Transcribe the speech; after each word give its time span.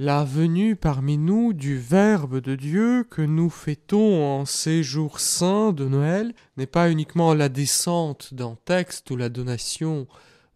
La 0.00 0.22
venue 0.22 0.76
parmi 0.76 1.18
nous 1.18 1.52
du 1.52 1.76
Verbe 1.76 2.40
de 2.40 2.54
Dieu 2.54 3.02
que 3.02 3.20
nous 3.20 3.50
fêtons 3.50 4.22
en 4.22 4.44
ces 4.44 4.84
jours 4.84 5.18
saints 5.18 5.72
de 5.72 5.88
Noël 5.88 6.34
n'est 6.56 6.68
pas 6.68 6.88
uniquement 6.88 7.34
la 7.34 7.48
descente 7.48 8.32
d'un 8.32 8.56
texte 8.64 9.10
ou 9.10 9.16
la 9.16 9.28
donation 9.28 10.06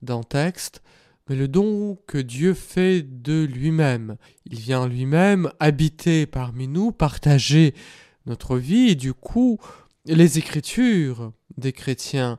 d'un 0.01 0.23
texte, 0.23 0.81
mais 1.29 1.35
le 1.35 1.49
don 1.49 1.99
que 2.07 2.19
Dieu 2.19 2.55
fait 2.55 3.03
de 3.03 3.43
lui-même. 3.43 4.17
Il 4.47 4.61
vient 4.61 4.87
lui-même 4.87 5.51
habiter 5.59 6.27
parmi 6.27 6.69
nous, 6.69 6.93
partager 6.93 7.75
notre 8.27 8.57
vie, 8.59 8.91
et 8.91 8.95
du 8.95 9.13
coup, 9.13 9.59
les 10.05 10.39
écritures 10.39 11.33
des 11.57 11.73
chrétiens 11.73 12.39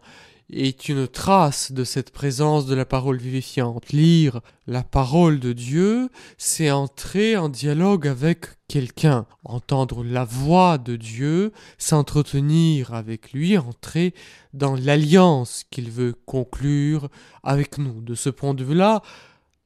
est 0.51 0.89
une 0.89 1.07
trace 1.07 1.71
de 1.71 1.83
cette 1.83 2.11
présence 2.11 2.65
de 2.65 2.75
la 2.75 2.85
parole 2.85 3.17
vivifiante. 3.17 3.91
Lire 3.91 4.41
la 4.67 4.83
parole 4.83 5.39
de 5.39 5.53
Dieu, 5.53 6.09
c'est 6.37 6.71
entrer 6.71 7.37
en 7.37 7.49
dialogue 7.49 8.07
avec 8.07 8.45
quelqu'un, 8.67 9.25
entendre 9.43 10.03
la 10.03 10.25
voix 10.25 10.77
de 10.77 10.95
Dieu, 10.95 11.51
s'entretenir 11.77 12.93
avec 12.93 13.33
lui, 13.33 13.57
entrer 13.57 14.13
dans 14.53 14.75
l'alliance 14.75 15.63
qu'il 15.71 15.89
veut 15.89 16.15
conclure 16.25 17.09
avec 17.43 17.77
nous. 17.77 18.01
De 18.01 18.15
ce 18.15 18.29
point 18.29 18.53
de 18.53 18.63
vue-là, 18.63 19.01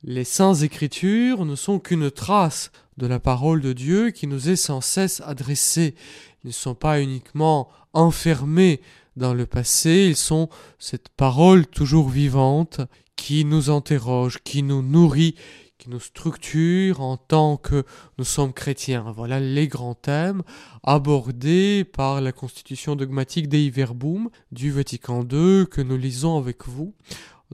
les 0.03 0.23
saintes 0.23 0.61
écritures 0.61 1.45
ne 1.45 1.55
sont 1.55 1.80
qu'une 1.80 2.11
trace 2.11 2.72
de 2.98 3.08
la 3.08 3.20
parole 3.20 3.61
de 3.61 3.73
Dieu 3.73 4.11
qui 4.11 4.28
nous 4.28 4.50
est 4.50 4.55
sans 4.55 4.81
cesse 4.81 5.22
adressée. 5.25 5.95
Ils 6.44 6.48
ne 6.48 6.53
sont 6.53 6.75
pas 6.75 7.02
uniquement 7.02 7.70
enfermés 7.94 8.81
dans 9.18 9.34
le 9.34 9.46
passé, 9.46 10.08
ils 10.10 10.16
sont 10.16 10.50
cette 10.80 11.10
parole 11.10 11.68
toujours 11.68 12.10
vivante 12.10 12.82
qui 13.16 13.44
nous 13.46 13.70
interroge, 13.70 14.40
qui 14.44 14.64
nous 14.64 14.82
nourrit, 14.82 15.36
qui 15.78 15.90
nous 15.90 16.00
structure 16.00 17.02
en 17.02 17.18
tant 17.18 17.58
que 17.58 17.84
nous 18.18 18.23
sommes 18.23 18.54
chrétiens. 18.54 19.12
Voilà 19.16 19.40
les 19.40 19.68
grands 19.68 19.95
thèmes 19.95 20.44
abordés 20.84 21.84
par 21.84 22.22
la 22.22 22.32
constitution 22.32 22.95
dogmatique 22.95 23.50
Dei 23.50 23.70
Verbum 23.70 24.30
du 24.52 24.72
Vatican 24.72 25.22
II 25.22 25.66
que 25.70 25.82
nous 25.82 25.98
lisons 25.98 26.38
avec 26.38 26.68
vous 26.68 26.94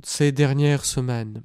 ces 0.03 0.31
dernières 0.31 0.85
semaines. 0.85 1.43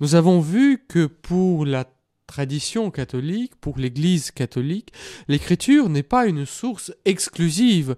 Nous 0.00 0.14
avons 0.14 0.40
vu 0.40 0.84
que 0.88 1.06
pour 1.06 1.66
la 1.66 1.84
tradition 2.26 2.90
catholique, 2.90 3.56
pour 3.56 3.78
l'Église 3.78 4.30
catholique, 4.30 4.92
l'écriture 5.28 5.88
n'est 5.88 6.02
pas 6.02 6.26
une 6.26 6.46
source 6.46 6.92
exclusive 7.04 7.96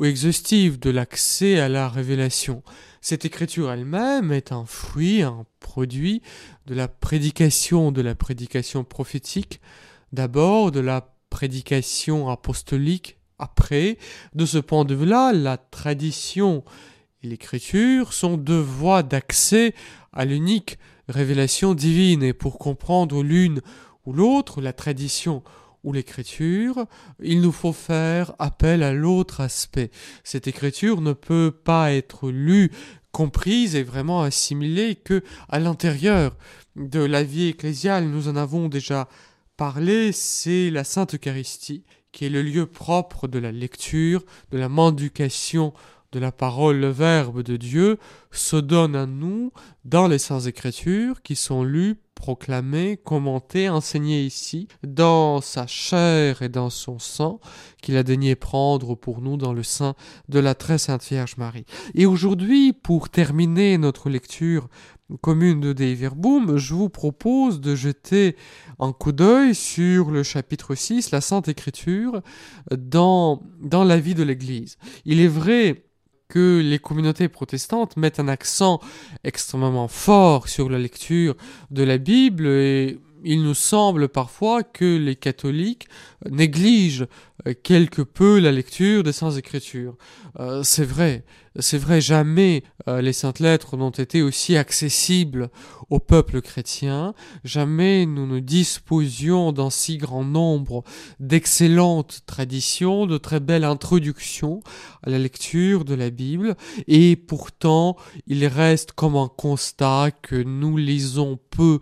ou 0.00 0.06
exhaustive 0.06 0.80
de 0.80 0.88
l'accès 0.88 1.60
à 1.60 1.68
la 1.68 1.88
révélation. 1.88 2.62
Cette 3.02 3.26
écriture 3.26 3.70
elle-même 3.70 4.32
est 4.32 4.50
un 4.50 4.64
fruit, 4.64 5.20
un 5.22 5.44
produit 5.60 6.22
de 6.66 6.74
la 6.74 6.88
prédication, 6.88 7.92
de 7.92 8.00
la 8.00 8.14
prédication 8.14 8.82
prophétique, 8.82 9.60
d'abord 10.12 10.72
de 10.72 10.80
la 10.80 11.14
prédication 11.28 12.30
apostolique, 12.30 13.18
après. 13.38 13.98
De 14.34 14.46
ce 14.46 14.58
point 14.58 14.84
de 14.84 14.94
vue-là, 14.94 15.32
la 15.32 15.56
tradition 15.56 16.64
et 17.22 17.28
l'écriture 17.28 18.12
sont 18.12 18.36
deux 18.36 18.60
voies 18.60 19.02
d'accès 19.02 19.74
à 20.12 20.24
l'unique 20.24 20.78
révélation 21.08 21.74
divine, 21.74 22.22
et 22.22 22.32
pour 22.32 22.58
comprendre 22.58 23.22
l'une 23.22 23.60
ou 24.06 24.12
l'autre, 24.12 24.60
la 24.60 24.72
tradition 24.72 25.42
ou 25.84 25.92
l'écriture, 25.92 26.86
il 27.22 27.40
nous 27.40 27.52
faut 27.52 27.72
faire 27.72 28.34
appel 28.38 28.82
à 28.82 28.92
l'autre 28.92 29.40
aspect. 29.40 29.90
Cette 30.24 30.46
écriture 30.46 31.00
ne 31.00 31.12
peut 31.12 31.52
pas 31.52 31.92
être 31.92 32.30
lue, 32.30 32.70
comprise 33.12 33.74
et 33.74 33.82
vraiment 33.82 34.22
assimilée 34.22 34.94
que 34.96 35.22
à 35.48 35.58
l'intérieur 35.58 36.36
de 36.76 37.00
la 37.00 37.22
vie 37.22 37.48
ecclésiale. 37.48 38.04
Nous 38.04 38.28
en 38.28 38.36
avons 38.36 38.68
déjà 38.68 39.08
parlé, 39.56 40.12
c'est 40.12 40.70
la 40.70 40.84
Sainte 40.84 41.14
Eucharistie 41.14 41.84
qui 42.12 42.26
est 42.26 42.30
le 42.30 42.42
lieu 42.42 42.66
propre 42.66 43.28
de 43.28 43.38
la 43.38 43.52
lecture, 43.52 44.24
de 44.50 44.58
la 44.58 44.68
mendication 44.68 45.72
de 46.12 46.18
la 46.18 46.32
parole, 46.32 46.78
le 46.78 46.90
Verbe 46.90 47.42
de 47.42 47.56
Dieu, 47.56 47.98
se 48.30 48.56
donne 48.56 48.96
à 48.96 49.06
nous 49.06 49.52
dans 49.84 50.08
les 50.08 50.18
Saintes 50.18 50.46
Écritures 50.46 51.22
qui 51.22 51.36
sont 51.36 51.64
lues 51.64 51.96
proclamé, 52.20 52.98
commenté, 53.02 53.70
enseigné 53.70 54.22
ici, 54.22 54.68
dans 54.86 55.40
sa 55.40 55.66
chair 55.66 56.42
et 56.42 56.50
dans 56.50 56.68
son 56.68 56.98
sang, 56.98 57.40
qu'il 57.80 57.96
a 57.96 58.02
daigné 58.02 58.36
prendre 58.36 58.94
pour 58.94 59.22
nous 59.22 59.38
dans 59.38 59.54
le 59.54 59.62
sein 59.62 59.94
de 60.28 60.38
la 60.38 60.54
très 60.54 60.76
sainte 60.76 61.02
Vierge 61.02 61.38
Marie. 61.38 61.64
Et 61.94 62.04
aujourd'hui, 62.04 62.74
pour 62.74 63.08
terminer 63.08 63.78
notre 63.78 64.10
lecture 64.10 64.68
commune 65.22 65.60
de 65.60 65.72
Dei 65.72 65.94
Verbum, 65.94 66.58
je 66.58 66.74
vous 66.74 66.90
propose 66.90 67.60
de 67.60 67.74
jeter 67.74 68.36
un 68.78 68.92
coup 68.92 69.12
d'œil 69.12 69.54
sur 69.54 70.10
le 70.10 70.22
chapitre 70.22 70.74
6, 70.74 71.12
la 71.12 71.22
Sainte 71.22 71.48
Écriture, 71.48 72.20
dans, 72.70 73.42
dans 73.62 73.82
la 73.82 73.98
vie 73.98 74.14
de 74.14 74.22
l'Église. 74.22 74.76
Il 75.06 75.20
est 75.20 75.26
vrai 75.26 75.89
que 76.30 76.60
les 76.64 76.78
communautés 76.78 77.28
protestantes 77.28 77.96
mettent 77.96 78.20
un 78.20 78.28
accent 78.28 78.80
extrêmement 79.24 79.88
fort 79.88 80.48
sur 80.48 80.70
la 80.70 80.78
lecture 80.78 81.34
de 81.70 81.82
la 81.82 81.98
Bible 81.98 82.46
et 82.46 82.98
il 83.24 83.42
nous 83.42 83.54
semble 83.54 84.08
parfois 84.08 84.62
que 84.62 84.96
les 84.96 85.16
catholiques 85.16 85.88
négligent 86.30 87.06
quelque 87.62 88.02
peu 88.02 88.38
la 88.38 88.52
lecture 88.52 89.02
des 89.02 89.12
Saintes 89.12 89.36
Écritures. 89.36 89.96
Euh, 90.38 90.62
c'est 90.62 90.84
vrai, 90.84 91.24
c'est 91.58 91.78
vrai, 91.78 92.00
jamais 92.00 92.62
euh, 92.86 93.00
les 93.00 93.12
Saintes 93.12 93.40
Lettres 93.40 93.76
n'ont 93.76 93.90
été 93.90 94.22
aussi 94.22 94.56
accessibles 94.56 95.50
au 95.88 95.98
peuple 95.98 96.40
chrétien, 96.40 97.14
jamais 97.42 98.06
nous 98.06 98.26
ne 98.26 98.38
disposions 98.38 99.50
d'un 99.50 99.70
si 99.70 99.98
grand 99.98 100.24
nombre 100.24 100.84
d'excellentes 101.18 102.20
traditions, 102.26 103.06
de 103.06 103.18
très 103.18 103.40
belles 103.40 103.64
introductions 103.64 104.60
à 105.02 105.10
la 105.10 105.18
lecture 105.18 105.84
de 105.84 105.94
la 105.94 106.10
Bible, 106.10 106.54
et 106.86 107.16
pourtant 107.16 107.96
il 108.28 108.46
reste 108.46 108.92
comme 108.92 109.16
un 109.16 109.28
constat 109.28 110.10
que 110.22 110.36
nous 110.36 110.76
lisons 110.76 111.40
peu, 111.50 111.80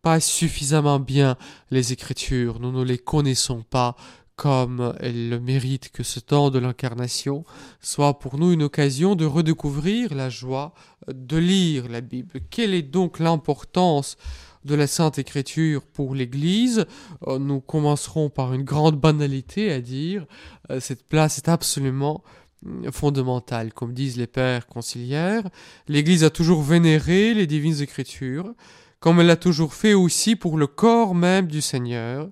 pas 0.00 0.20
suffisamment 0.20 0.98
bien 1.00 1.36
les 1.70 1.92
Écritures, 1.92 2.60
nous 2.60 2.72
ne 2.72 2.82
les 2.82 2.96
connaissons 2.96 3.62
pas 3.68 3.94
comme 4.38 4.94
elle 5.00 5.30
le 5.30 5.40
mérite 5.40 5.90
que 5.90 6.04
ce 6.04 6.20
temps 6.20 6.50
de 6.50 6.60
l'incarnation 6.60 7.44
soit 7.80 8.20
pour 8.20 8.38
nous 8.38 8.52
une 8.52 8.62
occasion 8.62 9.16
de 9.16 9.26
redécouvrir 9.26 10.14
la 10.14 10.30
joie 10.30 10.74
de 11.12 11.36
lire 11.36 11.88
la 11.88 12.00
Bible. 12.00 12.40
Quelle 12.48 12.72
est 12.72 12.82
donc 12.82 13.18
l'importance 13.18 14.16
de 14.64 14.76
la 14.76 14.86
Sainte 14.86 15.18
Écriture 15.18 15.82
pour 15.82 16.14
l'Église? 16.14 16.86
Euh, 17.26 17.40
Nous 17.40 17.60
commencerons 17.60 18.30
par 18.30 18.54
une 18.54 18.62
grande 18.62 19.00
banalité 19.00 19.72
à 19.72 19.80
dire 19.80 20.24
euh, 20.70 20.78
cette 20.78 21.08
place 21.08 21.38
est 21.38 21.48
absolument 21.48 22.22
mm, 22.62 22.92
fondamentale. 22.92 23.72
Comme 23.72 23.92
disent 23.92 24.18
les 24.18 24.28
pères 24.28 24.68
conciliaires, 24.68 25.48
l'Église 25.88 26.22
a 26.22 26.30
toujours 26.30 26.62
vénéré 26.62 27.34
les 27.34 27.48
divines 27.48 27.82
Écritures 27.82 28.54
comme 29.00 29.20
elle 29.20 29.26
l'a 29.28 29.36
toujours 29.36 29.74
fait 29.74 29.94
aussi 29.94 30.34
pour 30.34 30.58
le 30.58 30.66
corps 30.66 31.14
même 31.14 31.46
du 31.46 31.60
Seigneur, 31.60 32.28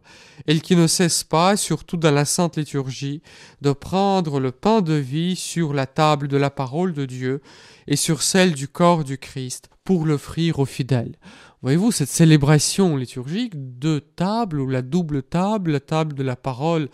elle 0.47 0.61
qui 0.61 0.75
ne 0.75 0.87
cesse 0.87 1.23
pas, 1.23 1.57
surtout 1.57 1.97
dans 1.97 2.11
la 2.11 2.25
sainte 2.25 2.57
liturgie, 2.57 3.23
de 3.61 3.73
prendre 3.73 4.41
le 4.41 4.51
pain 4.51 4.81
de 4.81 4.95
vie 4.95 5.37
sur 5.37 5.73
la 5.73 5.87
table 5.87 6.29
de 6.29 6.37
la 6.37 6.51
parole 6.51 6.93
de 6.93 7.05
Dieu 7.05 7.41
et 7.87 7.97
sur 7.97 8.23
celle 8.23 8.53
du 8.53 8.67
corps 8.69 9.05
du 9.05 9.19
Christ 9.19 9.69
pour 9.85 10.07
l'offrir 10.07 10.59
aux 10.59 10.67
fidèles. 10.67 11.17
Voyez-vous, 11.63 11.91
cette 11.91 12.11
célébration 12.11 12.97
liturgique, 12.97 13.55
deux 13.57 14.01
tables, 14.01 14.61
ou 14.61 14.69
la 14.69 14.83
double 14.83 15.23
table, 15.23 15.73
la 15.73 15.81
table 15.81 16.15
de 16.15 16.23
la 16.23 16.37
parole 16.37 16.89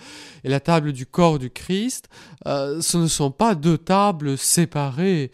et 0.45 0.49
la 0.49 0.61
table 0.61 0.93
du 0.93 1.05
corps 1.05 1.39
du 1.39 1.51
Christ, 1.51 2.09
euh, 2.47 2.81
ce 2.81 2.97
ne 2.97 3.07
sont 3.07 3.31
pas 3.31 3.55
deux 3.55 3.77
tables 3.77 4.39
séparées 4.39 5.31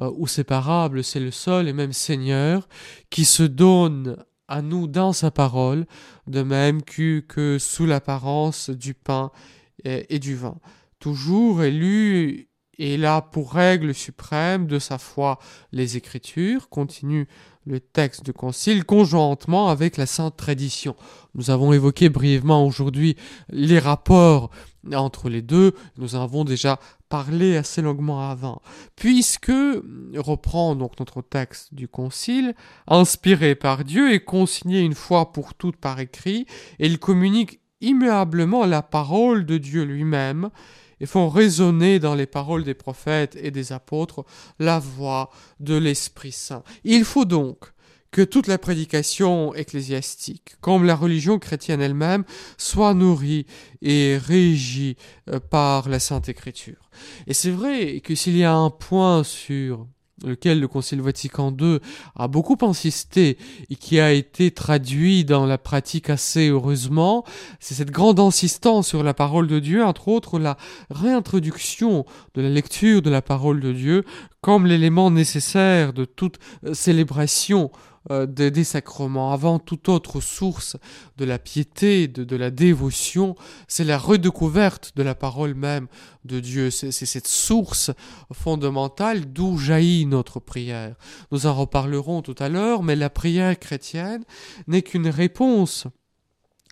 euh, 0.00 0.10
ou 0.16 0.26
séparable, 0.26 1.04
c'est 1.04 1.20
le 1.20 1.30
seul 1.30 1.68
et 1.68 1.72
même 1.72 1.92
Seigneur 1.92 2.68
qui 3.10 3.24
se 3.24 3.42
donne 3.42 4.16
à 4.48 4.62
nous 4.62 4.86
dans 4.88 5.12
sa 5.12 5.30
parole, 5.30 5.86
de 6.26 6.42
même 6.42 6.82
que, 6.82 7.56
sous 7.58 7.86
l'apparence 7.86 8.68
du 8.68 8.94
pain 8.94 9.30
et, 9.84 10.18
du 10.18 10.34
vin. 10.34 10.58
Toujours 10.98 11.62
élu 11.62 12.48
et 12.76 12.96
là 12.96 13.22
pour 13.22 13.52
règle 13.52 13.94
suprême 13.94 14.66
de 14.66 14.78
sa 14.78 14.98
foi 14.98 15.38
les 15.70 15.96
Écritures, 15.96 16.68
continue 16.68 17.28
le 17.66 17.80
texte 17.80 18.24
du 18.24 18.32
Concile, 18.32 18.84
conjointement 18.84 19.68
avec 19.68 19.96
la 19.96 20.06
Sainte 20.06 20.36
Tradition. 20.36 20.96
Nous 21.34 21.50
avons 21.50 21.72
évoqué 21.72 22.08
brièvement 22.08 22.66
aujourd'hui 22.66 23.16
les 23.50 23.78
rapports 23.78 24.50
entre 24.94 25.28
les 25.28 25.42
deux, 25.42 25.74
nous 25.98 26.14
avons 26.14 26.44
déjà 26.44 26.78
parlé 27.10 27.56
assez 27.56 27.82
longuement 27.82 28.30
avant, 28.30 28.62
puisque, 28.96 29.52
reprend 30.16 30.74
donc 30.74 30.98
notre 30.98 31.22
texte 31.22 31.74
du 31.74 31.86
Concile, 31.86 32.54
inspiré 32.86 33.54
par 33.54 33.84
Dieu 33.84 34.12
et 34.12 34.20
consigné 34.20 34.80
une 34.80 34.94
fois 34.94 35.32
pour 35.32 35.54
toutes 35.54 35.76
par 35.76 36.00
écrit, 36.00 36.46
il 36.78 36.98
communique 36.98 37.60
immuablement 37.80 38.64
la 38.64 38.82
parole 38.82 39.44
de 39.44 39.58
Dieu 39.58 39.84
lui-même, 39.84 40.50
et 41.00 41.06
font 41.06 41.28
résonner 41.28 41.98
dans 41.98 42.14
les 42.14 42.26
paroles 42.26 42.64
des 42.64 42.74
prophètes 42.74 43.36
et 43.40 43.50
des 43.50 43.72
apôtres 43.72 44.24
la 44.58 44.78
voix 44.78 45.30
de 45.58 45.74
l'Esprit 45.74 46.32
Saint. 46.32 46.62
Il 46.84 47.04
faut 47.04 47.24
donc 47.24 47.72
que 48.10 48.22
toute 48.22 48.48
la 48.48 48.58
prédication 48.58 49.54
ecclésiastique, 49.54 50.56
comme 50.60 50.84
la 50.84 50.96
religion 50.96 51.38
chrétienne 51.38 51.80
elle-même, 51.80 52.24
soit 52.58 52.94
nourrie 52.94 53.46
et 53.82 54.18
régie 54.18 54.96
euh, 55.28 55.38
par 55.38 55.88
la 55.88 56.00
Sainte 56.00 56.28
Écriture. 56.28 56.90
Et 57.26 57.34
c'est 57.34 57.50
vrai 57.50 58.00
que 58.00 58.14
s'il 58.14 58.36
y 58.36 58.44
a 58.44 58.52
un 58.52 58.70
point 58.70 59.22
sur 59.22 59.86
lequel 60.24 60.60
le 60.60 60.68
Concile 60.68 61.00
Vatican 61.00 61.54
II 61.58 61.78
a 62.16 62.28
beaucoup 62.28 62.58
insisté 62.62 63.38
et 63.70 63.76
qui 63.76 64.00
a 64.00 64.12
été 64.12 64.50
traduit 64.50 65.24
dans 65.24 65.46
la 65.46 65.58
pratique 65.58 66.10
assez 66.10 66.48
heureusement, 66.48 67.24
c'est 67.58 67.74
cette 67.74 67.90
grande 67.90 68.20
insistance 68.20 68.88
sur 68.88 69.02
la 69.02 69.14
parole 69.14 69.46
de 69.46 69.58
Dieu, 69.58 69.84
entre 69.84 70.08
autres 70.08 70.38
la 70.38 70.56
réintroduction 70.90 72.04
de 72.34 72.42
la 72.42 72.50
lecture 72.50 73.02
de 73.02 73.10
la 73.10 73.22
parole 73.22 73.60
de 73.60 73.72
Dieu 73.72 74.04
comme 74.40 74.66
l'élément 74.66 75.10
nécessaire 75.10 75.92
de 75.92 76.04
toute 76.04 76.38
célébration 76.72 77.70
euh, 78.10 78.24
des, 78.24 78.64
sacrements, 78.64 79.32
avant 79.32 79.58
toute 79.58 79.90
autre 79.90 80.20
source 80.20 80.78
de 81.18 81.26
la 81.26 81.38
piété, 81.38 82.08
de, 82.08 82.36
la 82.36 82.50
dévotion, 82.50 83.36
c'est 83.68 83.84
la 83.84 83.98
redécouverte 83.98 84.92
de 84.96 85.02
la 85.02 85.14
parole 85.14 85.54
même 85.54 85.86
de 86.24 86.40
Dieu. 86.40 86.70
C'est 86.70 86.92
cette 86.92 87.28
source 87.28 87.90
fondamentale 88.32 89.30
d'où 89.30 89.58
jaillit 89.58 90.06
notre 90.06 90.40
prière. 90.40 90.96
Nous 91.30 91.44
en 91.44 91.54
reparlerons 91.54 92.22
tout 92.22 92.36
à 92.38 92.48
l'heure, 92.48 92.82
mais 92.82 92.96
la 92.96 93.10
prière 93.10 93.58
chrétienne 93.58 94.24
n'est 94.66 94.82
qu'une 94.82 95.08
réponse 95.08 95.86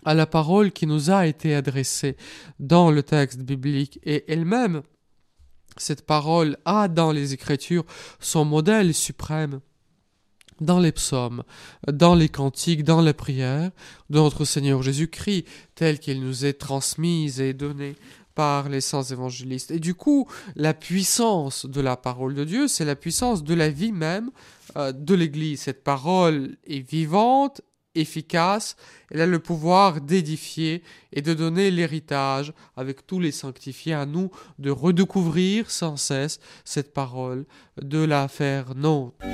à 0.07 0.15
la 0.15 0.27
parole 0.27 0.73
qui 0.73 0.87
nous 0.87 1.11
a 1.11 1.27
été 1.27 1.55
adressée 1.55 2.17
dans 2.59 2.91
le 2.91 3.03
texte 3.03 3.41
biblique 3.41 4.01
et 4.03 4.25
elle-même 4.33 4.83
cette 5.77 6.07
parole 6.07 6.57
a 6.65 6.89
dans 6.89 7.13
les 7.13 7.35
Écritures 7.35 7.85
son 8.19 8.45
modèle 8.45 8.95
suprême 8.95 9.61
dans 10.61 10.79
les 10.79 10.93
psaumes, 10.93 11.43
dans 11.91 12.15
les 12.15 12.29
cantiques, 12.29 12.85
dans 12.85 13.01
la 13.01 13.15
prière 13.15 13.71
de 14.11 14.19
notre 14.19 14.45
Seigneur 14.45 14.83
Jésus-Christ, 14.83 15.45
telle 15.75 15.99
qu'il 15.99 16.21
nous 16.21 16.45
est 16.45 16.55
transmise 16.55 17.41
et 17.41 17.55
donnée 17.55 17.97
par 18.35 18.69
les 18.69 18.81
saints 18.81 19.03
évangélistes. 19.03 19.73
Et 19.73 19.81
du 19.81 19.95
coup, 19.95 20.29
la 20.55 20.73
puissance 20.73 21.67
de 21.67 21.81
la 21.81 21.97
parole 21.97 22.35
de 22.35 22.45
Dieu, 22.45 22.69
c'est 22.69 22.85
la 22.85 22.95
puissance 22.95 23.43
de 23.43 23.55
la 23.55 23.69
vie 23.69 23.91
même 23.91 24.31
euh, 24.77 24.93
de 24.93 25.15
l'Église. 25.15 25.63
Cette 25.63 25.83
parole 25.83 26.57
est 26.65 26.89
vivante, 26.89 27.63
efficace, 27.97 28.77
elle 29.11 29.23
a 29.23 29.27
le 29.27 29.39
pouvoir 29.39 30.01
d'édifier 30.01 30.83
et 31.13 31.23
de 31.23 31.35
donner 31.35 31.71
l'héritage 31.71 32.53
avec 32.77 33.07
tous 33.07 33.19
les 33.19 33.33
sanctifiés 33.33 33.95
à 33.95 34.07
nous 34.07 34.31
de 34.59 34.71
redécouvrir 34.71 35.71
sans 35.71 35.97
cesse 35.97 36.39
cette 36.65 36.95
parole, 36.95 37.45
de 37.81 37.99
la 37.99 38.29
faire 38.29 38.75
nôtre. 38.75 39.27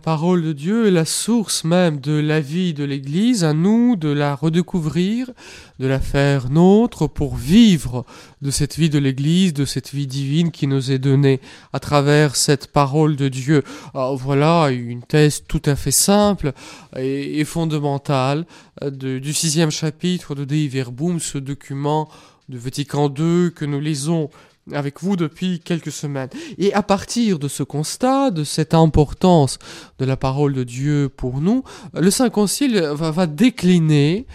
Parole 0.00 0.42
de 0.42 0.52
Dieu 0.52 0.88
est 0.88 0.90
la 0.90 1.04
source 1.04 1.62
même 1.62 2.00
de 2.00 2.18
la 2.18 2.40
vie 2.40 2.74
de 2.74 2.84
l'Église, 2.84 3.44
à 3.44 3.52
nous 3.52 3.94
de 3.94 4.08
la 4.08 4.34
redécouvrir, 4.34 5.30
de 5.78 5.86
la 5.86 6.00
faire 6.00 6.50
nôtre 6.50 7.06
pour 7.06 7.36
vivre 7.36 8.04
de 8.42 8.50
cette 8.50 8.76
vie 8.76 8.90
de 8.90 8.98
l'Église, 8.98 9.52
de 9.52 9.64
cette 9.64 9.94
vie 9.94 10.06
divine 10.06 10.50
qui 10.50 10.66
nous 10.66 10.90
est 10.90 10.98
donnée 10.98 11.40
à 11.72 11.78
travers 11.78 12.34
cette 12.34 12.66
parole 12.68 13.14
de 13.14 13.28
Dieu. 13.28 13.62
Alors 13.94 14.16
voilà 14.16 14.70
une 14.70 15.02
thèse 15.02 15.44
tout 15.46 15.62
à 15.66 15.76
fait 15.76 15.90
simple 15.90 16.52
et, 16.96 17.44
fondamentale 17.44 18.46
euh, 18.82 19.20
du 19.20 19.32
sixième 19.32 19.70
chapitre 19.70 20.34
de 20.34 20.44
Dei 20.44 20.66
Verbum, 20.68 21.20
ce 21.20 21.38
document 21.38 22.08
de 22.48 22.58
Vatican 22.58 23.08
II 23.16 23.52
que 23.54 23.64
nous 23.64 23.80
lisons 23.80 24.30
avec 24.72 25.02
vous 25.02 25.16
depuis 25.16 25.60
quelques 25.60 25.92
semaines. 25.92 26.28
Et 26.58 26.72
à 26.74 26.82
partir 26.82 27.38
de 27.38 27.48
ce 27.48 27.62
constat, 27.62 28.30
de 28.30 28.44
cette 28.44 28.74
importance 28.74 29.58
de 29.98 30.04
la 30.04 30.16
parole 30.16 30.54
de 30.54 30.64
Dieu 30.64 31.10
pour 31.14 31.40
nous, 31.40 31.64
le 31.94 32.10
Saint 32.10 32.30
Concile 32.30 32.78
va, 32.78 33.26
décliner 33.26 34.26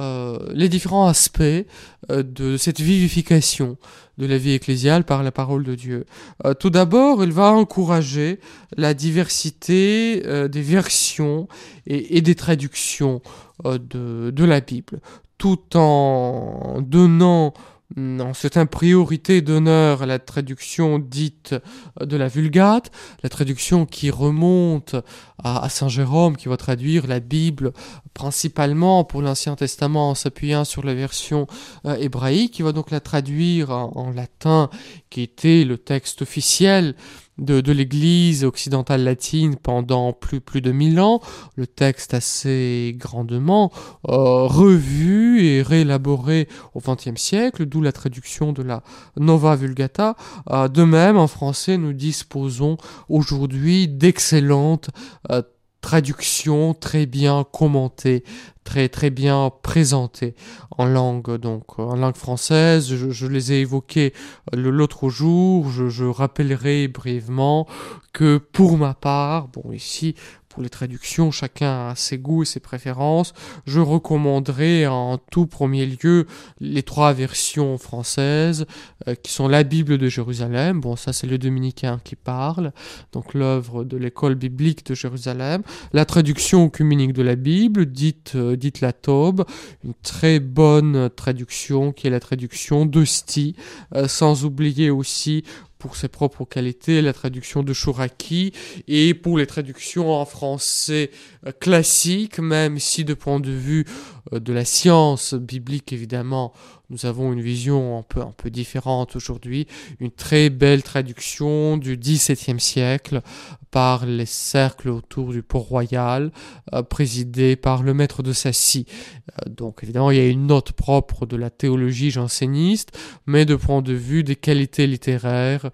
euh, 0.00 0.38
les 0.52 0.68
différents 0.68 1.06
aspects 1.06 1.42
euh, 1.42 2.22
de 2.22 2.56
cette 2.56 2.80
vivification 2.80 3.76
de 4.18 4.26
la 4.26 4.38
vie 4.38 4.52
ecclésiale 4.52 5.04
par 5.04 5.22
la 5.22 5.30
parole 5.30 5.62
de 5.62 5.74
Dieu. 5.74 6.04
Euh, 6.44 6.54
tout 6.54 6.70
d'abord, 6.70 7.22
il 7.22 7.32
va 7.32 7.52
encourager 7.52 8.40
la 8.76 8.92
diversité 8.94 10.20
des 10.48 10.62
versions 10.62 11.48
et, 11.86 12.20
des 12.20 12.34
traductions 12.34 13.22
de, 13.64 14.30
de 14.30 14.44
la 14.44 14.60
Bible, 14.60 15.00
tout 15.38 15.76
en 15.76 16.80
donnant 16.80 17.54
non, 17.96 18.34
c'est 18.34 18.56
une 18.56 18.66
priorité 18.66 19.40
d'honneur 19.40 20.02
à 20.02 20.06
la 20.06 20.18
traduction 20.18 20.98
dite 20.98 21.54
de 22.00 22.16
la 22.16 22.26
Vulgate, 22.26 22.90
la 23.22 23.28
traduction 23.28 23.86
qui 23.86 24.10
remonte 24.10 24.96
à, 25.38 25.68
Saint 25.68 25.88
Jérôme, 25.88 26.36
qui 26.36 26.48
va 26.48 26.56
traduire 26.56 27.06
la 27.06 27.20
Bible 27.20 27.72
principalement 28.12 29.04
pour 29.04 29.22
l'Ancien 29.22 29.54
Testament 29.54 30.10
en 30.10 30.14
s'appuyant 30.16 30.64
sur 30.64 30.84
la 30.84 30.94
version 30.94 31.46
euh, 31.86 31.94
hébraïque, 31.94 32.54
qui 32.54 32.62
va 32.62 32.72
donc 32.72 32.90
la 32.90 32.98
traduire 32.98 33.70
en, 33.70 34.10
latin, 34.10 34.70
qui 35.08 35.22
était 35.22 35.62
le 35.64 35.78
texte 35.78 36.22
officiel 36.22 36.96
de, 37.38 37.72
l'Église 37.72 38.44
occidentale 38.44 39.02
latine 39.02 39.56
pendant 39.56 40.12
plus, 40.12 40.40
plus 40.40 40.60
de 40.60 40.72
mille 40.72 41.00
ans, 41.00 41.20
le 41.56 41.66
texte 41.66 42.14
assez 42.14 42.94
grandement 42.96 43.72
euh, 44.08 44.46
revu 44.46 45.44
et 45.44 45.62
réélaboré 45.62 46.48
au 46.74 46.80
XXe 46.80 47.20
siècle, 47.20 47.66
d'où 47.66 47.80
la 47.80 47.92
traduction 47.92 48.52
de 48.52 48.62
la 48.62 48.82
Nova 49.16 49.56
Vulgata. 49.56 50.16
Euh, 50.50 50.68
de 50.68 50.84
même, 50.84 51.16
en 51.16 51.26
français, 51.26 51.76
nous 51.76 51.92
disposons 51.92 52.76
aujourd'hui 53.08 53.88
d'excellentes 53.88 54.90
euh, 55.30 55.42
traductions 55.84 56.72
très 56.72 57.04
bien 57.04 57.44
commentées 57.52 58.24
très 58.64 58.88
très 58.88 59.10
bien 59.10 59.52
présentés 59.62 60.34
en 60.78 60.86
langue 60.86 61.36
donc 61.36 61.78
en 61.78 61.94
langue 61.94 62.16
française. 62.16 62.86
Je, 63.10 63.26
les 63.26 63.52
ai 63.52 63.60
évoqués 63.60 64.14
euh, 64.54 64.70
l'autre 64.70 65.10
jour. 65.10 65.68
Je 65.68 66.04
rappellerai 66.06 66.88
brièvement 66.88 67.68
que 68.14 68.38
pour 68.38 68.78
ma 68.78 68.94
part, 68.94 69.48
bon 69.48 69.72
ici 69.72 70.14
pour 70.54 70.62
les 70.62 70.70
traductions, 70.70 71.32
chacun 71.32 71.88
a 71.88 71.94
ses 71.96 72.16
goûts 72.16 72.44
et 72.44 72.46
ses 72.46 72.60
préférences. 72.60 73.34
Je 73.66 73.80
recommanderais 73.80 74.86
en 74.86 75.18
tout 75.18 75.46
premier 75.46 75.84
lieu 75.84 76.26
les 76.60 76.84
trois 76.84 77.12
versions 77.12 77.76
françaises, 77.76 78.64
euh, 79.08 79.16
qui 79.16 79.32
sont 79.32 79.48
la 79.48 79.64
Bible 79.64 79.98
de 79.98 80.08
Jérusalem. 80.08 80.80
Bon, 80.80 80.94
ça 80.94 81.12
c'est 81.12 81.26
le 81.26 81.38
dominicain 81.38 82.00
qui 82.04 82.14
parle, 82.14 82.72
donc 83.12 83.34
l'œuvre 83.34 83.82
de 83.82 83.96
l'école 83.96 84.36
biblique 84.36 84.86
de 84.86 84.94
Jérusalem. 84.94 85.62
La 85.92 86.04
traduction 86.04 86.66
œcuménique 86.66 87.12
de 87.12 87.22
la 87.22 87.34
Bible, 87.34 87.86
dite, 87.86 88.32
euh, 88.36 88.54
dite 88.54 88.80
la 88.80 88.92
Taube, 88.92 89.44
une 89.84 89.94
très 90.02 90.38
bonne 90.38 91.10
traduction 91.10 91.90
qui 91.90 92.06
est 92.06 92.10
la 92.10 92.20
traduction 92.20 92.86
d'Hostie, 92.86 93.56
euh, 93.96 94.06
sans 94.06 94.44
oublier 94.44 94.90
aussi 94.90 95.42
pour 95.84 95.96
ses 95.96 96.08
propres 96.08 96.46
qualités, 96.46 97.02
la 97.02 97.12
traduction 97.12 97.62
de 97.62 97.74
Chouraki, 97.74 98.54
et 98.88 99.12
pour 99.12 99.36
les 99.36 99.46
traductions 99.46 100.14
en 100.14 100.24
français 100.24 101.10
euh, 101.46 101.52
classique, 101.52 102.38
même 102.38 102.78
si 102.78 103.04
de 103.04 103.12
point 103.12 103.38
de 103.38 103.50
vue 103.50 103.84
de 104.32 104.52
la 104.52 104.64
science 104.64 105.34
biblique, 105.34 105.92
évidemment, 105.92 106.52
nous 106.90 107.06
avons 107.06 107.32
une 107.32 107.40
vision 107.40 107.98
un 107.98 108.02
peu, 108.02 108.20
un 108.20 108.34
peu 108.36 108.50
différente 108.50 109.16
aujourd'hui. 109.16 109.66
Une 110.00 110.10
très 110.10 110.50
belle 110.50 110.82
traduction 110.82 111.76
du 111.76 111.96
XVIIe 111.96 112.60
siècle 112.60 113.22
par 113.70 114.06
les 114.06 114.26
cercles 114.26 114.90
autour 114.90 115.32
du 115.32 115.42
Port-Royal, 115.42 116.30
euh, 116.72 116.82
présidé 116.82 117.56
par 117.56 117.82
le 117.82 117.92
maître 117.92 118.22
de 118.22 118.32
Sassy. 118.32 118.86
Euh, 119.30 119.50
donc 119.50 119.80
évidemment, 119.82 120.12
il 120.12 120.18
y 120.18 120.20
a 120.20 120.28
une 120.28 120.46
note 120.46 120.70
propre 120.72 121.26
de 121.26 121.36
la 121.36 121.50
théologie 121.50 122.12
janséniste, 122.12 122.96
mais 123.26 123.46
de 123.46 123.56
point 123.56 123.82
de 123.82 123.92
vue 123.92 124.22
des 124.22 124.36
qualités 124.36 124.86
littéraires, 124.86 125.70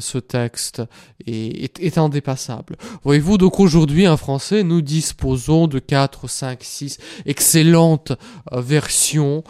ce 0.00 0.18
texte 0.18 0.82
est, 1.26 1.98
indépassable. 1.98 2.76
Voyez-vous, 3.04 3.38
donc 3.38 3.60
aujourd'hui, 3.60 4.06
en 4.06 4.16
français, 4.16 4.62
nous 4.62 4.82
disposons 4.82 5.66
de 5.66 5.78
4, 5.78 6.28
5, 6.28 6.58
6 6.62 6.98
excellentes 7.24 8.12
euh, 8.52 8.60
versions 8.60 9.44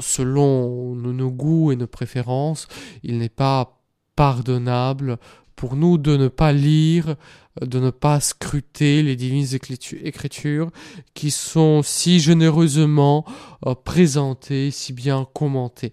selon 0.00 0.94
nos 0.94 1.30
goûts 1.30 1.72
et 1.72 1.76
nos 1.76 1.86
préférences. 1.86 2.68
Il 3.02 3.18
n'est 3.18 3.28
pas 3.28 3.80
pardonnable 4.16 5.18
pour 5.56 5.76
nous 5.76 5.98
de 5.98 6.16
ne 6.16 6.28
pas 6.28 6.52
lire, 6.52 7.16
de 7.60 7.80
ne 7.80 7.90
pas 7.90 8.20
scruter 8.20 9.02
les 9.02 9.16
divines 9.16 9.46
écritures 10.02 10.70
qui 11.12 11.30
sont 11.30 11.82
si 11.82 12.18
généreusement 12.18 13.26
euh, 13.66 13.74
présentées, 13.74 14.70
si 14.70 14.94
bien 14.94 15.26
commentées. 15.34 15.92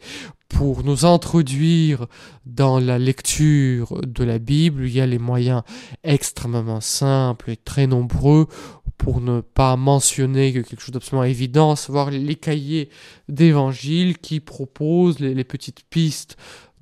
Pour 0.50 0.84
nous 0.84 1.06
introduire 1.06 2.08
dans 2.46 2.80
la 2.80 2.98
lecture 2.98 4.02
de 4.06 4.24
la 4.24 4.40
Bible, 4.40 4.86
il 4.86 4.94
y 4.94 5.02
a 5.02 5.06
les 5.06 5.20
moyens 5.20 5.62
extrêmement 6.04 6.82
simples 6.82 7.52
et 7.52 7.58
très 7.58 7.86
nombreux 7.86 8.48
pour 8.98 9.22
ne 9.22 9.42
pas 9.42 9.76
mentionner 9.76 10.54
quelque 10.54 10.80
chose 10.80 10.92
d'absolument 10.92 11.24
évident, 11.24 11.72
à 11.72 11.76
savoir 11.76 12.10
les 12.12 12.36
cahiers 12.36 12.90
d'évangile 13.30 14.18
qui 14.18 14.40
proposent 14.40 15.20
les 15.20 15.44
petites 15.44 15.84
pistes 15.90 16.38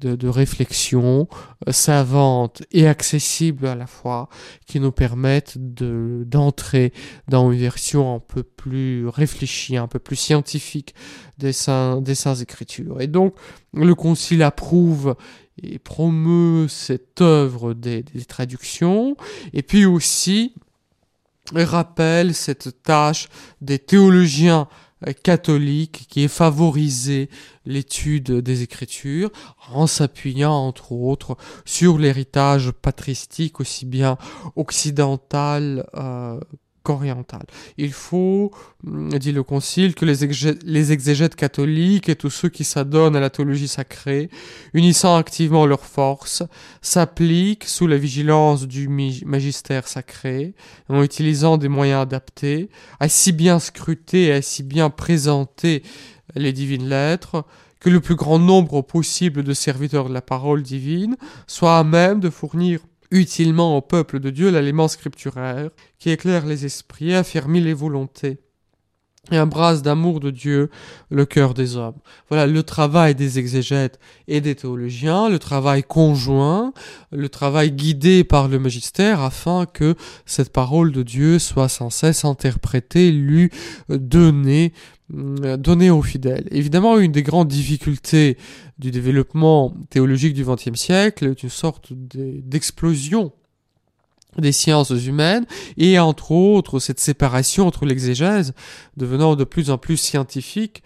de, 0.06 0.28
réflexion 0.28 1.28
euh, 1.68 1.72
savante 1.72 2.64
et 2.72 2.88
accessible 2.88 3.68
à 3.68 3.76
la 3.76 3.88
fois 3.88 4.30
qui 4.66 4.80
nous 4.80 4.92
permettent 4.92 5.56
de, 5.58 6.24
d'entrer 6.26 6.94
dans 7.28 7.52
une 7.52 7.60
version 7.60 8.16
un 8.16 8.20
peu 8.20 8.44
plus 8.44 9.08
réfléchie, 9.08 9.78
un 9.78 9.88
peu 9.88 10.00
plus 10.00 10.16
scientifique 10.16 10.94
des 11.38 11.54
saints, 11.54 12.02
des 12.02 12.16
saints 12.16 12.36
écritures. 12.36 13.02
Et 13.02 13.08
donc, 13.08 13.36
le 13.74 13.96
concile 13.96 14.44
approuve 14.44 15.16
et 15.62 15.80
promeut 15.80 16.68
cette 16.68 17.22
œuvre 17.22 17.74
des, 17.74 18.04
des 18.04 18.26
traductions, 18.26 19.16
et 19.54 19.64
puis 19.64 19.86
aussi 19.86 20.54
rappelle 21.54 22.34
cette 22.34 22.82
tâche 22.84 23.28
des 23.62 23.80
théologiens 23.80 24.68
catholique 25.24 26.08
qui 26.10 26.24
est 26.24 26.30
favorisé 26.30 27.30
l'étude 27.66 28.32
des 28.32 28.62
Écritures 28.62 29.32
en 29.72 29.88
s'appuyant 29.88 30.54
entre 30.54 30.92
autres 30.92 31.38
sur 31.66 31.98
l'héritage 31.98 32.72
patristique 32.72 33.60
aussi 33.60 33.86
bien 33.86 34.18
occidental 34.56 35.88
euh, 35.96 36.40
Il 37.78 37.92
faut, 37.94 38.52
hum, 38.86 39.10
dit 39.18 39.32
le 39.32 39.44
Concile, 39.44 39.96
que 39.96 40.06
les, 40.06 40.28
les, 40.66 40.92
exégètes 40.92 41.36
catholiques 41.36 42.10
et 42.10 42.16
tous 42.16 42.30
ceux 42.30 42.50
qui 42.50 42.64
s'adonnent 42.64 43.16
à 43.16 43.20
la 43.20 43.30
théologie 43.30 43.68
sacrée, 43.68 44.30
unissant 44.74 45.16
activement 45.16 45.66
leurs 45.66 45.86
forces, 45.86 46.44
s'appliquent 46.82 47.66
sous 47.66 47.88
la 47.88 47.98
vigilance 47.98 48.68
du 48.68 48.88
magistère 48.88 49.88
sacré, 49.88 50.54
en 50.90 51.02
utilisant 51.02 51.58
des 51.58 51.70
moyens 51.70 52.02
adaptés, 52.02 52.70
à 53.00 53.10
si 53.10 53.32
bien 53.32 53.60
scruter 53.60 54.26
et 54.26 54.34
à 54.34 54.42
si 54.42 54.64
bien 54.64 54.90
présenter 54.90 55.84
les 56.36 56.54
divines 56.54 56.88
lettres, 56.88 57.46
que 57.80 57.90
le 57.90 58.02
plus 58.02 58.16
grand 58.16 58.40
nombre 58.40 58.82
possible 58.82 59.44
de 59.44 59.54
serviteurs 59.54 60.10
de 60.10 60.14
la 60.14 60.22
parole 60.22 60.64
divine 60.64 61.18
soient 61.46 61.78
à 61.78 61.84
même 61.84 62.20
de 62.20 62.32
fournir 62.32 62.80
utilement 63.16 63.78
au 63.78 63.82
peuple 63.82 64.20
de 64.20 64.30
Dieu 64.30 64.52
l'aliment 64.52 64.88
scripturaire 64.88 65.70
qui 66.00 66.10
éclaire 66.10 66.46
les 66.46 66.66
esprits 66.66 67.16
affermit 67.16 67.62
les 67.62 67.74
volontés 67.74 68.40
et 69.32 69.40
embrasse 69.40 69.82
d'amour 69.82 70.20
de 70.20 70.30
Dieu 70.30 70.70
le 71.10 71.26
cœur 71.26 71.54
des 71.54 71.78
hommes. 71.78 71.98
Voilà 72.30 72.46
le 72.46 72.62
travail 72.62 73.16
des 73.16 73.40
exégètes 73.40 74.00
et 74.28 74.42
des 74.42 74.56
théologiens, 74.56 75.30
le 75.30 75.40
travail 75.40 75.84
conjoint, 75.84 76.74
le 77.12 77.30
travail 77.30 77.72
guidé 77.72 78.24
par 78.24 78.48
le 78.48 78.60
magistère 78.60 79.22
afin 79.22 79.66
que 79.66 79.96
cette 80.26 80.52
parole 80.52 80.92
de 80.92 81.02
Dieu 81.02 81.40
soit 81.40 81.70
sans 81.70 81.90
cesse 81.90 82.24
interprétée, 82.24 83.12
lue, 83.12 83.52
donnée 83.90 84.74
donné 85.10 85.90
aux 85.90 86.02
fidèles. 86.02 86.48
Évidemment, 86.52 86.98
une 86.98 87.12
des 87.12 87.24
grandes 87.24 87.48
difficultés 87.48 88.38
du 88.80 88.92
développement 88.92 89.74
théologique 89.90 90.34
du 90.34 90.44
XXe 90.44 90.76
siècle 90.76 91.26
est 91.26 91.44
une 91.44 91.50
sorte 91.50 91.94
d'explosion 91.94 93.32
des 94.38 94.52
sciences 94.52 94.90
humaines 94.90 95.46
et 95.78 95.98
entre 96.00 96.32
autres 96.32 96.80
cette 96.80 97.00
séparation 97.00 97.68
entre 97.68 97.86
l'exégèse 97.86 98.54
devenant 98.98 99.36
de 99.36 99.44
plus 99.44 99.70
en 99.70 99.78
plus 99.78 99.98
scientifique 99.98 100.84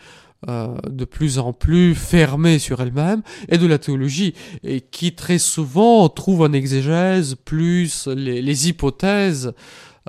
euh, 0.47 0.77
de 0.89 1.03
plus 1.03 1.37
en 1.37 1.51
plus 1.51 1.95
fermée 1.95 2.59
sur 2.59 2.79
elle-même 2.81 3.23
et 3.49 3.57
de 3.57 3.67
la 3.67 3.77
théologie 3.77 4.33
et 4.63 4.79
qui 4.79 5.13
très 5.13 5.37
souvent 5.37 6.07
trouve 6.09 6.41
en 6.41 6.53
exégèse 6.53 7.35
plus 7.43 8.07
les, 8.07 8.69
hypothèses 8.69 9.51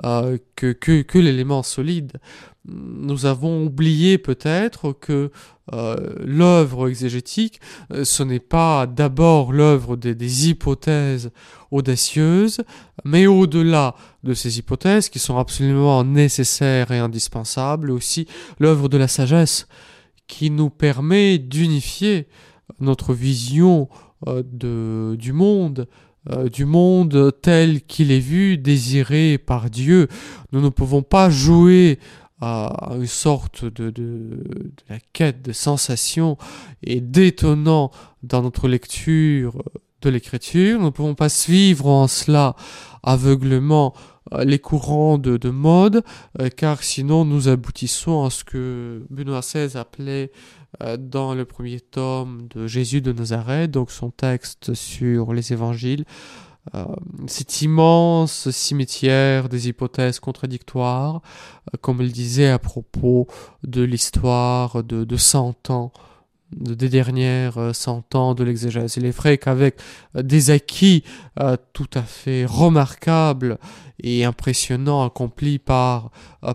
euh, 0.05 0.37
que, 0.55 0.71
que, 0.71 1.01
que 1.01 1.19
l'élément 1.19 1.63
solide 1.63 2.13
nous 2.65 3.25
avons 3.25 3.65
oublié 3.65 4.17
peut-être 4.17 4.93
que 4.93 5.31
euh, 5.73 5.95
l'œuvre 6.23 6.89
exégétique, 6.89 7.59
euh, 7.91 8.03
ce 8.03 8.23
n'est 8.23 8.39
pas 8.39 8.85
d'abord 8.85 9.51
l'œuvre 9.51 9.95
des, 9.95 10.49
hypothèses 10.49 11.31
audacieuses, 11.71 12.61
mais 13.03 13.25
au-delà 13.25 13.95
de 14.23 14.33
ces 14.33 14.59
hypothèses 14.59 15.09
qui 15.09 15.17
sont 15.17 15.37
absolument 15.37 16.03
nécessaires 16.03 16.91
et 16.91 16.99
indispensables, 16.99 17.89
aussi 17.89 18.27
l'œuvre 18.59 18.89
de 18.89 18.97
la 18.97 19.07
sagesse 19.07 19.67
qui 20.27 20.51
nous 20.51 20.69
permet 20.69 21.39
d'unifier 21.39 22.27
notre 22.79 23.13
vision 23.13 23.89
euh, 24.27 24.43
de, 24.45 25.15
du 25.15 25.33
monde, 25.33 25.87
du 26.53 26.65
monde 26.65 27.31
tel 27.41 27.81
qu'il 27.81 28.11
est 28.11 28.19
vu, 28.19 28.55
désiré 28.55 29.39
par 29.39 29.71
Dieu. 29.71 30.07
Nous 30.51 30.61
ne 30.61 30.69
pouvons 30.69 31.01
pas 31.01 31.31
jouer 31.31 31.97
à 32.41 32.93
une 32.95 33.05
sorte 33.05 33.65
de, 33.65 34.43
la 34.89 34.97
quête 35.13 35.43
de 35.43 35.51
sensation 35.51 36.37
et 36.83 36.99
d'étonnant 36.99 37.91
dans 38.23 38.41
notre 38.41 38.67
lecture 38.67 39.63
de 40.01 40.09
l'écriture. 40.09 40.79
Nous 40.79 40.85
ne 40.85 40.89
pouvons 40.89 41.15
pas 41.15 41.29
suivre 41.29 41.87
en 41.87 42.07
cela 42.07 42.55
aveuglement 43.03 43.93
euh, 44.33 44.43
les 44.43 44.59
courants 44.59 45.17
de, 45.17 45.37
de 45.37 45.49
mode, 45.49 46.03
euh, 46.39 46.49
car 46.49 46.83
sinon 46.83 47.25
nous 47.25 47.47
aboutissons 47.47 48.23
à 48.23 48.29
ce 48.29 48.43
que 48.43 49.05
Benoît 49.09 49.41
XVI 49.41 49.77
appelait 49.77 50.31
euh, 50.81 50.97
dans 50.97 51.33
le 51.33 51.45
premier 51.45 51.79
tome 51.79 52.47
de 52.49 52.65
Jésus 52.65 53.01
de 53.01 53.11
Nazareth, 53.11 53.71
donc 53.71 53.91
son 53.91 54.09
texte 54.09 54.73
sur 54.73 55.33
les 55.33 55.53
évangiles, 55.53 56.05
euh, 56.75 56.85
cet 57.27 57.61
immense 57.63 58.49
cimetière 58.51 59.49
des 59.49 59.67
hypothèses 59.67 60.19
contradictoires, 60.19 61.21
euh, 61.73 61.77
comme 61.81 62.01
il 62.01 62.11
disait 62.11 62.49
à 62.49 62.59
propos 62.59 63.27
de 63.63 63.81
l'histoire 63.81 64.83
de, 64.83 65.03
de 65.03 65.17
100 65.17 65.69
ans 65.69 65.91
des 66.53 66.89
dernières 66.89 67.73
100 67.73 68.13
ans 68.13 68.35
de 68.35 68.43
l'exégèse. 68.43 68.97
Il 68.97 69.05
est 69.05 69.15
vrai 69.15 69.37
qu'avec 69.37 69.79
des 70.13 70.49
acquis 70.49 71.05
tout 71.71 71.89
à 71.93 72.01
fait 72.01 72.43
remarquables 72.43 73.57
et 74.03 74.25
impressionnants 74.25 75.05
accomplis 75.05 75.59
par, 75.59 76.11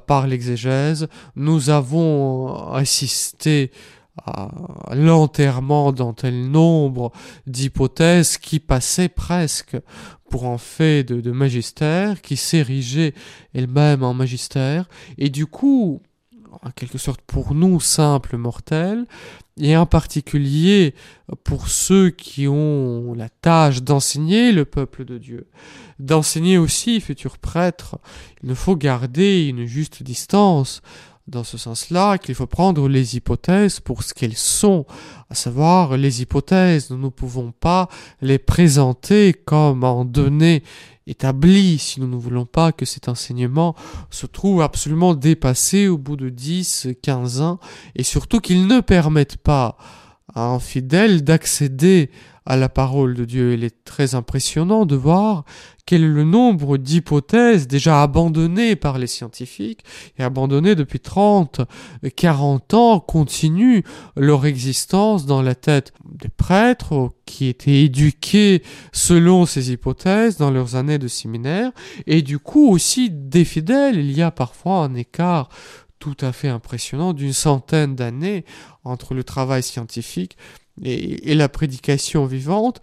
par 0.06 0.26
l'exégèse, 0.26 1.08
nous 1.34 1.70
avons 1.70 2.74
assisté 2.74 3.70
l'enterrement 4.92 5.92
d'un 5.92 6.12
tel 6.12 6.50
nombre 6.50 7.12
d'hypothèses 7.46 8.38
qui 8.38 8.60
passaient 8.60 9.08
presque 9.08 9.76
pour 10.30 10.46
un 10.46 10.58
fait 10.58 11.04
de, 11.04 11.30
magistère, 11.30 12.20
qui 12.20 12.36
s'érigeait 12.36 13.14
elle-même 13.54 14.02
en 14.02 14.14
magistère, 14.14 14.88
et 15.18 15.28
du 15.28 15.46
coup, 15.46 16.02
en 16.62 16.70
quelque 16.70 16.98
sorte 16.98 17.20
pour 17.20 17.54
nous, 17.54 17.80
simples 17.80 18.36
mortels, 18.36 19.06
et 19.58 19.76
en 19.76 19.86
particulier 19.86 20.94
pour 21.44 21.68
ceux 21.68 22.10
qui 22.10 22.46
ont 22.48 23.14
la 23.14 23.28
tâche 23.28 23.82
d'enseigner 23.82 24.52
le 24.52 24.64
peuple 24.64 25.04
de 25.04 25.16
Dieu, 25.16 25.48
d'enseigner 25.98 26.58
aussi, 26.58 27.00
futurs 27.00 27.38
prêtres, 27.38 27.98
il 28.42 28.54
faut 28.54 28.76
garder 28.76 29.46
une 29.46 29.64
juste 29.64 30.02
distance 30.02 30.82
dans 31.28 31.44
ce 31.44 31.58
sens-là 31.58 32.18
qu'il 32.18 32.34
faut 32.34 32.46
prendre 32.46 32.88
les 32.88 33.16
hypothèses 33.16 33.80
pour 33.80 34.02
ce 34.02 34.14
qu'elles 34.14 34.36
sont, 34.36 34.86
à 35.28 35.34
savoir 35.34 35.96
les 35.96 36.22
hypothèses. 36.22 36.90
Nous 36.90 36.98
ne 36.98 37.08
pouvons 37.08 37.52
pas 37.52 37.88
les 38.20 38.38
présenter 38.38 39.32
comme 39.32 39.82
en 39.82 40.04
données 40.04 40.62
établies 41.06 41.78
si 41.78 42.00
nous 42.00 42.08
ne 42.08 42.16
voulons 42.16 42.46
pas 42.46 42.72
que 42.72 42.84
cet 42.84 43.08
enseignement 43.08 43.74
se 44.10 44.26
trouve 44.26 44.62
absolument 44.62 45.14
dépassé 45.14 45.88
au 45.88 45.98
bout 45.98 46.16
de 46.16 46.28
10, 46.28 46.88
15 47.02 47.40
ans 47.40 47.60
et 47.94 48.02
surtout 48.02 48.40
qu'il 48.40 48.66
ne 48.66 48.80
permette 48.80 49.36
pas 49.36 49.76
à 50.34 50.46
un 50.46 50.58
fidèle 50.58 51.22
d'accéder 51.22 52.10
la 52.54 52.68
parole 52.68 53.14
de 53.14 53.24
Dieu. 53.24 53.54
Il 53.54 53.64
est 53.64 53.84
très 53.84 54.14
impressionnant 54.14 54.86
de 54.86 54.94
voir 54.94 55.44
quel 55.86 56.04
est 56.04 56.08
le 56.08 56.24
nombre 56.24 56.76
d'hypothèses 56.76 57.66
déjà 57.66 58.02
abandonnées 58.02 58.76
par 58.76 58.98
les 58.98 59.08
scientifiques 59.08 59.84
et 60.18 60.22
abandonnées 60.22 60.76
depuis 60.76 61.00
30, 61.00 61.62
40 62.14 62.74
ans 62.74 63.00
continuent 63.00 63.82
leur 64.16 64.46
existence 64.46 65.26
dans 65.26 65.42
la 65.42 65.54
tête 65.54 65.92
des 66.04 66.28
prêtres 66.28 67.10
qui 67.24 67.46
étaient 67.46 67.84
éduqués 67.84 68.62
selon 68.92 69.46
ces 69.46 69.72
hypothèses 69.72 70.36
dans 70.36 70.50
leurs 70.50 70.76
années 70.76 70.98
de 70.98 71.08
séminaire 71.08 71.72
et 72.06 72.22
du 72.22 72.38
coup 72.38 72.70
aussi 72.70 73.10
des 73.10 73.44
fidèles. 73.44 73.98
Il 73.98 74.12
y 74.12 74.22
a 74.22 74.30
parfois 74.30 74.84
un 74.84 74.94
écart 74.94 75.48
tout 75.98 76.16
à 76.20 76.32
fait 76.32 76.48
impressionnant 76.48 77.12
d'une 77.12 77.32
centaine 77.32 77.94
d'années 77.94 78.44
entre 78.84 79.14
le 79.14 79.24
travail 79.24 79.62
scientifique 79.62 80.36
et, 80.82 81.34
la 81.34 81.48
prédication 81.48 82.26
vivante, 82.26 82.80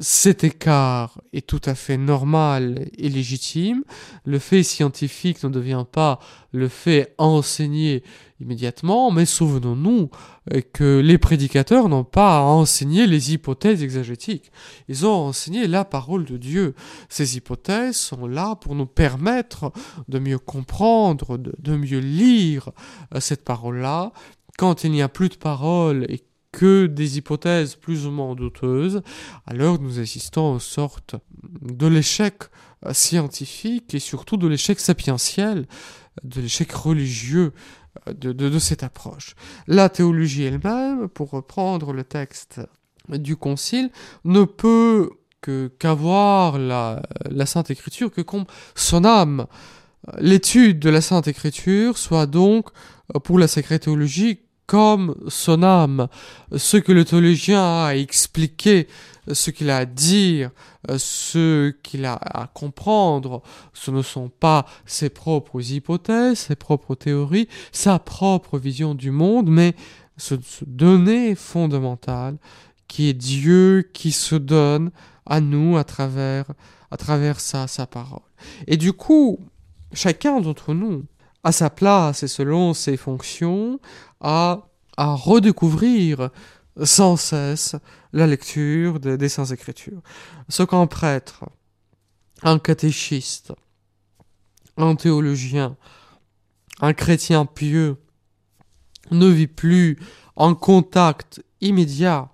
cet 0.00 0.42
écart 0.42 1.20
est 1.32 1.46
tout 1.46 1.60
à 1.64 1.76
fait 1.76 1.96
normal 1.96 2.88
et 2.98 3.08
légitime. 3.08 3.84
Le 4.24 4.40
fait 4.40 4.64
scientifique 4.64 5.42
ne 5.44 5.48
devient 5.48 5.84
pas 5.90 6.18
le 6.50 6.66
fait 6.66 7.14
enseigné 7.16 8.02
immédiatement, 8.40 9.12
mais 9.12 9.24
souvenons-nous 9.24 10.10
euh, 10.52 10.60
que 10.72 10.98
les 10.98 11.16
prédicateurs 11.18 11.88
n'ont 11.88 12.02
pas 12.04 12.38
à 12.38 12.42
enseigner 12.42 13.06
les 13.06 13.32
hypothèses 13.32 13.84
exagétiques. 13.84 14.50
Ils 14.88 15.06
ont 15.06 15.28
enseigné 15.28 15.68
la 15.68 15.84
parole 15.84 16.24
de 16.24 16.36
Dieu. 16.36 16.74
Ces 17.08 17.36
hypothèses 17.36 17.96
sont 17.96 18.26
là 18.26 18.56
pour 18.56 18.74
nous 18.74 18.86
permettre 18.86 19.72
de 20.08 20.18
mieux 20.18 20.40
comprendre, 20.40 21.38
de, 21.38 21.54
de 21.60 21.76
mieux 21.76 22.00
lire 22.00 22.70
euh, 23.14 23.20
cette 23.20 23.44
parole-là. 23.44 24.12
Quand 24.58 24.82
il 24.82 24.90
n'y 24.90 25.02
a 25.02 25.08
plus 25.08 25.28
de 25.28 25.36
parole 25.36 26.04
et 26.08 26.24
que 26.54 26.86
des 26.86 27.18
hypothèses 27.18 27.74
plus 27.74 28.06
ou 28.06 28.12
moins 28.12 28.36
douteuses, 28.36 29.02
alors 29.44 29.80
nous 29.80 29.98
assistons 29.98 30.54
aux 30.54 30.60
sortes 30.60 31.16
de 31.60 31.88
l'échec 31.88 32.44
euh, 32.86 32.92
scientifique 32.92 33.92
et 33.92 33.98
surtout 33.98 34.36
de 34.36 34.46
l'échec 34.46 34.78
sapientiel, 34.78 35.66
de 36.22 36.40
l'échec 36.40 36.70
religieux 36.70 37.52
euh, 38.06 38.12
de, 38.12 38.32
de, 38.32 38.58
cette 38.60 38.84
approche. 38.84 39.34
La 39.66 39.88
théologie 39.88 40.44
elle-même, 40.44 41.08
pour 41.08 41.30
reprendre 41.30 41.92
le 41.92 42.04
texte 42.04 42.60
du 43.08 43.34
Concile, 43.34 43.90
ne 44.24 44.44
peut 44.44 45.10
qu'avoir 45.78 46.56
la, 46.58 47.02
la 47.28 47.46
Sainte 47.46 47.70
Écriture 47.70 48.12
que 48.12 48.22
comme 48.22 48.44
son 48.76 49.04
âme. 49.04 49.46
L'étude 50.18 50.78
de 50.78 50.88
la 50.88 51.00
Sainte 51.00 51.26
Écriture 51.26 51.98
soit 51.98 52.26
donc, 52.26 52.68
euh, 53.14 53.18
pour 53.18 53.40
la 53.40 53.48
sacrée 53.48 53.80
théologie, 53.80 54.43
comme 54.66 55.14
son 55.28 55.62
âme, 55.62 56.08
ce 56.56 56.76
que 56.76 56.92
le 56.92 57.04
théologien 57.04 57.60
a 57.60 57.86
à 57.88 57.94
expliquer, 57.94 58.88
ce 59.30 59.50
qu'il 59.50 59.70
a 59.70 59.78
à 59.78 59.84
dire, 59.84 60.50
ce 60.96 61.70
qu'il 61.82 62.04
a 62.04 62.14
à 62.14 62.46
comprendre, 62.46 63.42
ce 63.72 63.90
ne 63.90 64.02
sont 64.02 64.28
pas 64.28 64.66
ses 64.86 65.10
propres 65.10 65.72
hypothèses, 65.72 66.38
ses 66.38 66.56
propres 66.56 66.94
théories, 66.94 67.48
sa 67.72 67.98
propre 67.98 68.58
vision 68.58 68.94
du 68.94 69.10
monde, 69.10 69.48
mais 69.48 69.74
ce, 70.16 70.34
donné 70.66 71.34
fondamental 71.34 72.36
qui 72.88 73.08
est 73.08 73.14
Dieu 73.14 73.90
qui 73.92 74.12
se 74.12 74.34
donne 74.36 74.90
à 75.26 75.40
nous 75.40 75.76
à 75.76 75.84
travers, 75.84 76.46
à 76.90 76.96
travers 76.96 77.40
sa 77.40 77.66
parole. 77.86 78.20
Et 78.66 78.76
du 78.76 78.92
coup, 78.92 79.40
chacun 79.92 80.40
d'entre 80.40 80.74
nous, 80.74 81.04
à 81.44 81.52
sa 81.52 81.70
place 81.70 82.22
et 82.22 82.28
selon 82.28 82.74
ses 82.74 82.96
fonctions, 82.96 83.78
à, 84.20 84.68
à 84.96 85.14
redécouvrir 85.14 86.30
sans 86.82 87.16
cesse 87.16 87.76
la 88.12 88.26
lecture 88.26 88.98
des, 88.98 89.16
des 89.16 89.28
Saintes 89.28 89.52
Écritures. 89.52 90.00
Ce 90.48 90.62
qu'un 90.62 90.86
prêtre, 90.86 91.44
un 92.42 92.58
catéchiste, 92.58 93.52
un 94.76 94.96
théologien, 94.96 95.76
un 96.80 96.94
chrétien 96.94 97.46
pieux 97.46 97.96
ne 99.10 99.26
vit 99.28 99.46
plus 99.46 99.98
en 100.36 100.54
contact 100.54 101.44
immédiat, 101.60 102.30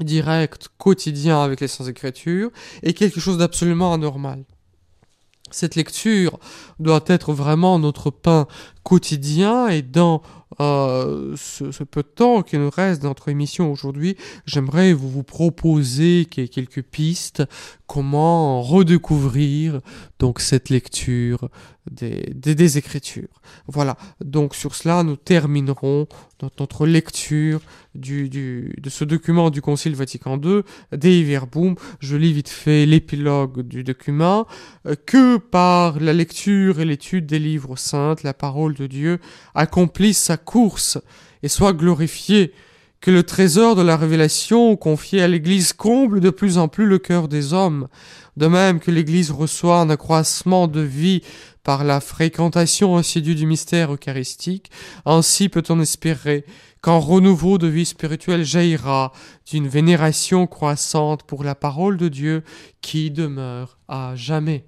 direct, 0.00 0.68
quotidien 0.76 1.42
avec 1.42 1.60
les 1.60 1.68
Saintes 1.68 1.88
Écritures 1.88 2.50
est 2.82 2.92
quelque 2.92 3.20
chose 3.20 3.38
d'absolument 3.38 3.92
anormal. 3.92 4.44
Cette 5.50 5.74
lecture 5.76 6.38
doit 6.78 7.04
être 7.06 7.32
vraiment 7.32 7.78
notre 7.78 8.10
pain 8.10 8.46
quotidien 8.82 9.68
et 9.68 9.82
dans 9.82 10.22
euh, 10.60 11.34
ce, 11.36 11.84
peu 11.84 12.02
de 12.02 12.08
temps 12.08 12.42
qui 12.42 12.58
nous 12.58 12.70
reste 12.70 13.02
dans 13.02 13.08
notre 13.08 13.28
émission 13.28 13.70
aujourd'hui, 13.70 14.16
j'aimerais 14.46 14.92
vous, 14.92 15.08
vous 15.08 15.22
proposer 15.22 16.24
quelques 16.24 16.82
pistes 16.82 17.42
comment 17.86 18.62
redécouvrir 18.62 19.80
donc 20.18 20.40
cette 20.40 20.68
lecture 20.68 21.48
des, 21.90 22.32
des, 22.34 22.54
des, 22.54 22.76
Écritures. 22.76 23.40
Voilà, 23.66 23.96
donc 24.22 24.54
sur 24.54 24.74
cela 24.74 25.02
nous 25.02 25.16
terminerons 25.16 26.06
notre 26.60 26.86
lecture 26.86 27.60
du, 27.94 28.28
du, 28.28 28.74
de 28.78 28.90
ce 28.90 29.04
document 29.04 29.50
du 29.50 29.62
Concile 29.62 29.94
Vatican 29.94 30.40
II, 30.40 30.62
Dei 30.92 31.24
Verbum. 31.24 31.74
Je 32.00 32.16
lis 32.16 32.32
vite 32.32 32.48
fait 32.48 32.86
l'épilogue 32.86 33.62
du 33.62 33.84
document. 33.84 34.46
Euh, 34.86 34.94
que 35.06 35.38
par 35.38 35.98
la 35.98 36.12
lecture 36.12 36.80
et 36.80 36.84
l'étude 36.84 37.26
des 37.26 37.38
livres 37.38 37.76
saints, 37.76 38.16
la 38.22 38.34
parole 38.34 38.74
de 38.74 38.86
Dieu 38.86 39.18
accomplisse 39.54 40.18
sa 40.18 40.36
course 40.38 40.98
et 41.42 41.48
soit 41.48 41.72
glorifié, 41.72 42.52
que 43.00 43.10
le 43.10 43.22
trésor 43.22 43.76
de 43.76 43.82
la 43.82 43.96
révélation 43.96 44.76
confié 44.76 45.22
à 45.22 45.28
l'Église 45.28 45.72
comble 45.72 46.20
de 46.20 46.30
plus 46.30 46.58
en 46.58 46.66
plus 46.68 46.86
le 46.86 46.98
cœur 46.98 47.28
des 47.28 47.52
hommes, 47.52 47.88
de 48.36 48.46
même 48.46 48.80
que 48.80 48.90
l'Église 48.90 49.30
reçoit 49.30 49.80
un 49.80 49.90
accroissement 49.90 50.66
de 50.66 50.80
vie 50.80 51.22
par 51.62 51.84
la 51.84 52.00
fréquentation 52.00 52.96
assidue 52.96 53.34
du 53.34 53.46
mystère 53.46 53.92
eucharistique, 53.92 54.70
ainsi 55.04 55.48
peut-on 55.48 55.80
espérer 55.80 56.44
qu'un 56.82 56.98
renouveau 56.98 57.58
de 57.58 57.66
vie 57.66 57.84
spirituelle 57.84 58.44
jaillira 58.44 59.12
d'une 59.50 59.68
vénération 59.68 60.46
croissante 60.46 61.24
pour 61.24 61.44
la 61.44 61.54
parole 61.54 61.96
de 61.96 62.08
Dieu 62.08 62.42
qui 62.80 63.10
demeure 63.10 63.78
à 63.88 64.12
jamais. 64.14 64.64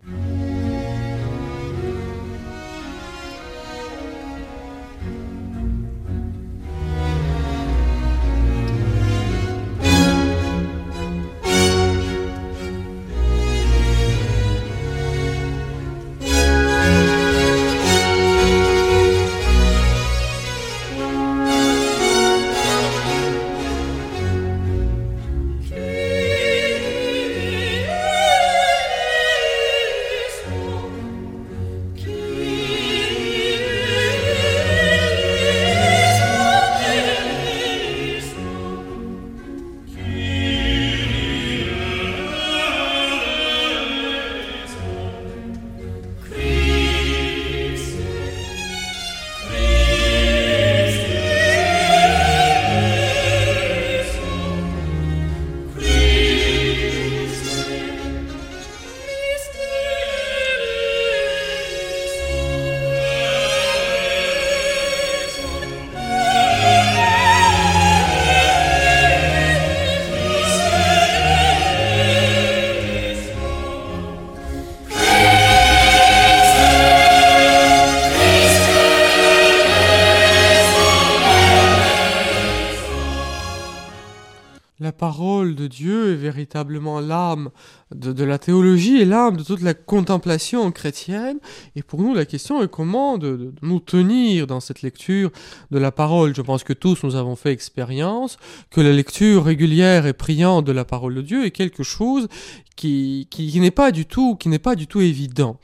L'âme 87.00 87.50
de, 87.94 88.24
la 88.24 88.38
théologie 88.38 89.00
et 89.00 89.04
l'âme 89.04 89.36
de 89.36 89.42
toute 89.42 89.62
la 89.62 89.74
contemplation 89.74 90.70
chrétienne. 90.70 91.38
Et 91.76 91.82
pour 91.82 92.00
nous, 92.00 92.14
la 92.14 92.24
question 92.24 92.62
est 92.62 92.68
comment 92.68 93.18
de, 93.18 93.52
nous 93.62 93.80
tenir 93.80 94.46
dans 94.46 94.60
cette 94.60 94.82
lecture 94.82 95.30
de 95.70 95.78
la 95.78 95.92
parole. 95.92 96.34
Je 96.34 96.42
pense 96.42 96.64
que 96.64 96.72
tous 96.72 97.02
nous 97.02 97.16
avons 97.16 97.36
fait 97.36 97.52
expérience 97.52 98.36
que 98.70 98.80
la 98.80 98.92
lecture 98.92 99.44
régulière 99.44 100.06
et 100.06 100.12
priante 100.12 100.64
de 100.64 100.72
la 100.72 100.84
parole 100.84 101.14
de 101.14 101.22
Dieu 101.22 101.44
est 101.44 101.50
quelque 101.50 101.82
chose 101.82 102.28
qui, 102.76 103.26
qui, 103.30 103.60
n'est 103.60 103.70
pas 103.70 103.92
du 103.92 104.06
tout, 104.06 104.36
qui 104.36 104.48
n'est 104.48 104.58
pas 104.58 104.74
du 104.74 104.86
tout 104.86 105.00
évident. 105.00 105.58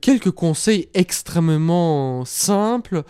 Quelques 0.00 0.30
conseils 0.30 0.88
extrêmement 0.94 2.24
simples 2.24 3.02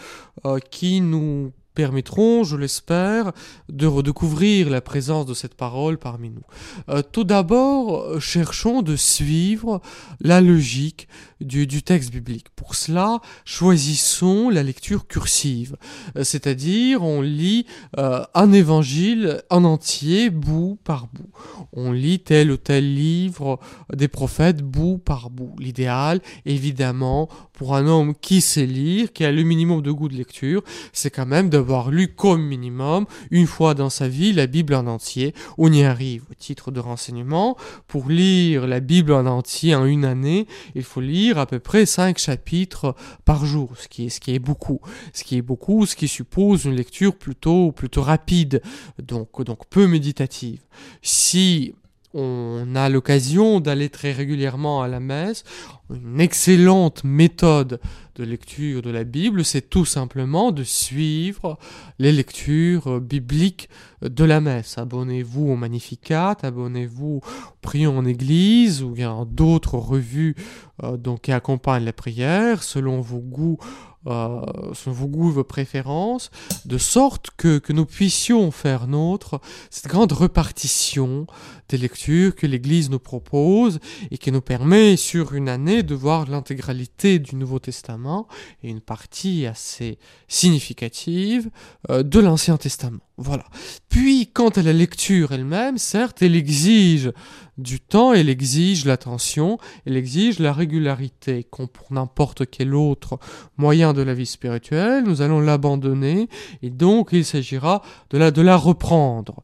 euh, 0.47 0.59
qui 0.71 1.01
nous 1.01 1.53
permettront, 1.75 2.45
je 2.45 2.57
l'espère, 2.57 3.33
de 3.69 3.87
redécouvrir 3.87 4.71
la 4.71 4.81
présence 4.81 5.27
de 5.27 5.35
cette 5.35 5.55
parole 5.55 5.99
parmi 5.99 6.31
nous. 6.31 6.43
Euh, 6.89 7.03
tout 7.03 7.25
d'abord, 7.25 8.03
euh, 8.03 8.21
cherchons 8.21 8.83
de 8.83 8.97
suivre 8.97 9.81
la 10.21 10.41
logique 10.41 11.09
du, 11.41 11.83
texte 11.83 12.11
biblique. 12.13 12.49
Pour 12.55 12.75
cela, 12.75 13.21
choisissons 13.45 14.51
la 14.51 14.63
lecture 14.63 15.07
cursive, 15.07 15.77
euh, 16.17 16.25
c'est-à-dire 16.25 17.03
on 17.03 17.23
lit 17.23 17.67
un 17.97 18.53
évangile 18.53 19.43
en 19.51 19.65
entier, 19.65 20.31
bout 20.31 20.79
par 20.85 21.07
bout. 21.07 21.31
On 21.73 21.93
lit 21.93 22.21
tel 22.21 22.51
ou 22.51 22.57
tel 22.57 22.95
livre 22.95 23.59
des 23.95 24.09
prophètes, 24.09 24.63
bout 24.63 24.99
par 24.99 25.31
bout. 25.31 25.55
L'idéal, 25.59 26.21
évidemment, 26.45 27.29
pour 27.61 27.77
un 27.77 27.87
homme 27.87 28.15
qui 28.15 28.41
sait 28.41 28.65
lire, 28.65 29.13
qui 29.13 29.23
a 29.23 29.31
le 29.31 29.43
minimum 29.43 29.83
de 29.83 29.93
goût 29.93 30.09
de 30.09 30.17
lecture, 30.17 30.63
c'est 30.95 31.11
quand 31.11 31.27
même 31.27 31.51
d'avoir 31.51 31.91
lu 31.91 32.09
comme 32.09 32.41
minimum 32.43 33.05
une 33.31 33.47
fois 33.47 33.75
dans 33.75 33.91
sa 33.91 34.09
vie 34.09 34.33
la 34.33 34.47
Bible 34.47 34.73
en 34.73 34.87
entier. 34.87 35.35
On 35.59 35.71
y 35.71 35.83
arrive 35.83 36.25
au 36.31 36.35
titre 36.35 36.71
de 36.71 36.81
renseignement. 36.81 37.59
Pour 37.87 38.09
lire 38.09 38.67
la 38.67 38.81
Bible 38.81 39.13
en 39.13 39.27
entier 39.27 39.75
en 39.75 39.85
une 39.85 40.07
année, 40.07 40.47
il 40.75 40.85
faut 40.85 41.03
lire 41.03 41.37
à 41.37 41.45
peu 41.45 41.59
près 41.59 41.85
cinq 41.85 42.17
chapitres 42.17 42.95
par 43.27 43.45
jour, 43.45 43.73
ce 43.77 43.89
qui 43.89 44.07
est, 44.07 44.39
beaucoup. 44.39 44.81
Ce 45.13 45.23
qui 45.23 45.37
est 45.37 45.43
beaucoup, 45.43 45.85
ce 45.85 45.97
qui 45.97 46.09
suppose 46.09 46.65
une 46.65 46.77
lecture 46.77 47.15
plutôt, 47.15 47.73
plutôt 47.73 48.01
rapide, 48.01 48.63
donc, 49.03 49.45
donc 49.45 49.67
peu 49.69 49.87
méditative. 49.87 50.63
Si 51.03 51.75
on 52.13 52.75
a 52.75 52.89
l'occasion 52.89 53.61
d'aller 53.61 53.89
très 53.89 54.13
régulièrement 54.13 54.83
à 54.83 54.89
la 54.89 55.01
messe. 55.01 55.45
Une 55.91 56.21
excellente 56.21 57.05
méthode 57.05 57.81
de 58.17 58.25
lecture 58.25 58.83
de 58.83 58.91
la 58.91 59.05
Bible, 59.05 59.45
c'est 59.45 59.71
tout 59.71 59.85
simplement 59.85 60.53
de 60.53 60.65
suivre 60.65 61.59
les 61.99 62.13
lectures 62.13 63.01
bibliques 63.01 63.69
de 64.03 64.25
la 64.25 64.41
messe. 64.41 64.79
Abonnez-vous 64.79 65.51
au 65.51 65.57
Magnificat, 65.57 66.37
abonnez-vous 66.43 67.21
Prions 67.61 67.99
en 67.99 68.05
Église 68.05 68.83
ou 68.83 68.95
a 69.01 69.25
d'autres 69.25 69.77
revues 69.77 70.35
euh, 70.83 70.97
qui 71.23 71.33
accompagnent 71.33 71.85
la 71.85 71.93
prière 71.93 72.63
selon 72.63 73.01
vos 73.01 73.19
goûts 73.19 73.59
euh, 74.07 74.41
vos 74.87 75.07
goûts, 75.07 75.31
vos 75.31 75.45
préférences, 75.45 76.31
de 76.65 76.79
sorte 76.79 77.29
que, 77.37 77.59
que 77.59 77.75
nous 77.75 77.85
puissions 77.85 78.51
faire 78.51 78.87
nôtre 78.87 79.41
cette 79.69 79.89
grande 79.89 80.13
répartition 80.13 81.27
des 81.71 81.79
lectures 81.79 82.35
que 82.35 82.47
l'Église 82.47 82.91
nous 82.91 82.99
propose 82.99 83.79
et 84.11 84.19
qui 84.19 84.33
nous 84.33 84.41
permet 84.41 84.97
sur 84.97 85.35
une 85.35 85.49
année 85.49 85.83
de 85.83 85.95
voir 85.95 86.29
l'intégralité 86.29 87.19
du 87.19 87.37
Nouveau 87.37 87.59
Testament 87.59 88.27
et 88.63 88.69
une 88.69 88.81
partie 88.81 89.47
assez 89.47 89.99
significative 90.29 91.49
euh, 91.89 92.03
de 92.03 92.19
l'Ancien 92.19 92.57
Testament. 92.57 93.01
Voilà. 93.17 93.45
Puis, 93.91 94.31
quant 94.33 94.49
à 94.49 94.63
la 94.63 94.73
lecture 94.73 95.33
elle-même, 95.33 95.77
certes, 95.77 96.23
elle 96.23 96.35
exige 96.35 97.13
du 97.59 97.79
temps, 97.79 98.15
elle 98.15 98.31
exige 98.31 98.87
l'attention, 98.87 99.59
elle 99.85 99.97
exige 99.97 100.39
la 100.39 100.55
régularité, 100.55 101.45
comme 101.45 101.69
pour 101.69 101.93
n'importe 101.93 102.49
quel 102.51 102.75
autre 102.75 103.19
moyen 103.59 103.93
de 103.93 104.01
la 104.01 104.15
vie 104.15 104.25
spirituelle, 104.25 105.05
nous 105.05 105.21
allons 105.21 105.41
l'abandonner, 105.41 106.29
et 106.63 106.71
donc 106.71 107.11
il 107.13 107.25
s'agira 107.25 107.83
de 108.09 108.17
la, 108.17 108.31
de 108.31 108.41
la 108.41 108.57
reprendre 108.57 109.43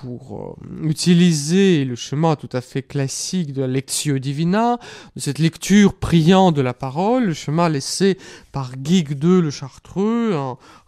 pour 0.00 0.56
euh, 0.62 0.88
utiliser 0.88 1.84
le 1.84 1.94
chemin 1.94 2.36
tout 2.36 2.48
à 2.52 2.60
fait 2.60 2.82
classique 2.82 3.52
de 3.52 3.62
la 3.62 3.66
lectio 3.66 4.18
divina, 4.18 4.78
de 5.14 5.20
cette 5.20 5.38
lecture 5.38 5.94
priante 5.94 6.54
de 6.54 6.62
la 6.62 6.74
parole, 6.74 7.26
le 7.26 7.34
chemin 7.34 7.68
laissé 7.68 8.16
par 8.52 8.76
Guigues 8.76 9.22
II 9.22 9.42
le 9.42 9.50
Chartreux, 9.50 10.34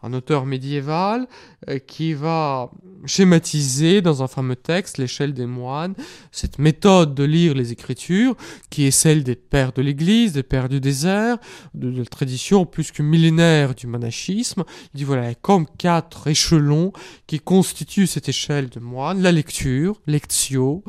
un, 0.02 0.12
auteur 0.12 0.46
médiéval, 0.46 1.26
euh, 1.68 1.78
qui 1.78 2.14
va 2.14 2.70
schématiser 3.04 4.00
dans 4.00 4.22
un 4.22 4.28
fameux 4.28 4.56
texte, 4.56 4.98
l'échelle 4.98 5.34
des 5.34 5.46
moines, 5.46 5.94
cette 6.30 6.58
méthode 6.58 7.14
de 7.14 7.24
lire 7.24 7.54
les 7.54 7.72
Écritures, 7.72 8.36
qui 8.70 8.86
est 8.86 8.90
celle 8.90 9.24
des 9.24 9.36
pères 9.36 9.72
de 9.72 9.82
l'Église, 9.82 10.32
des 10.32 10.42
pères 10.42 10.68
du 10.68 10.80
désert, 10.80 11.38
de, 11.74 11.88
la 11.88 12.04
tradition 12.04 12.64
plus 12.64 12.92
que 12.92 13.02
millénaire 13.02 13.74
du 13.74 13.86
monachisme. 13.86 14.64
Il 14.94 14.98
dit 14.98 15.04
voilà, 15.04 15.34
comme 15.34 15.66
quatre 15.66 16.28
échelons 16.28 16.92
qui 17.26 17.40
constituent 17.40 18.06
cette 18.06 18.28
échelle 18.28 18.68
de 18.68 18.80
moines, 18.80 19.01
la 19.14 19.32
lecture, 19.32 20.00
lectio, 20.06 20.84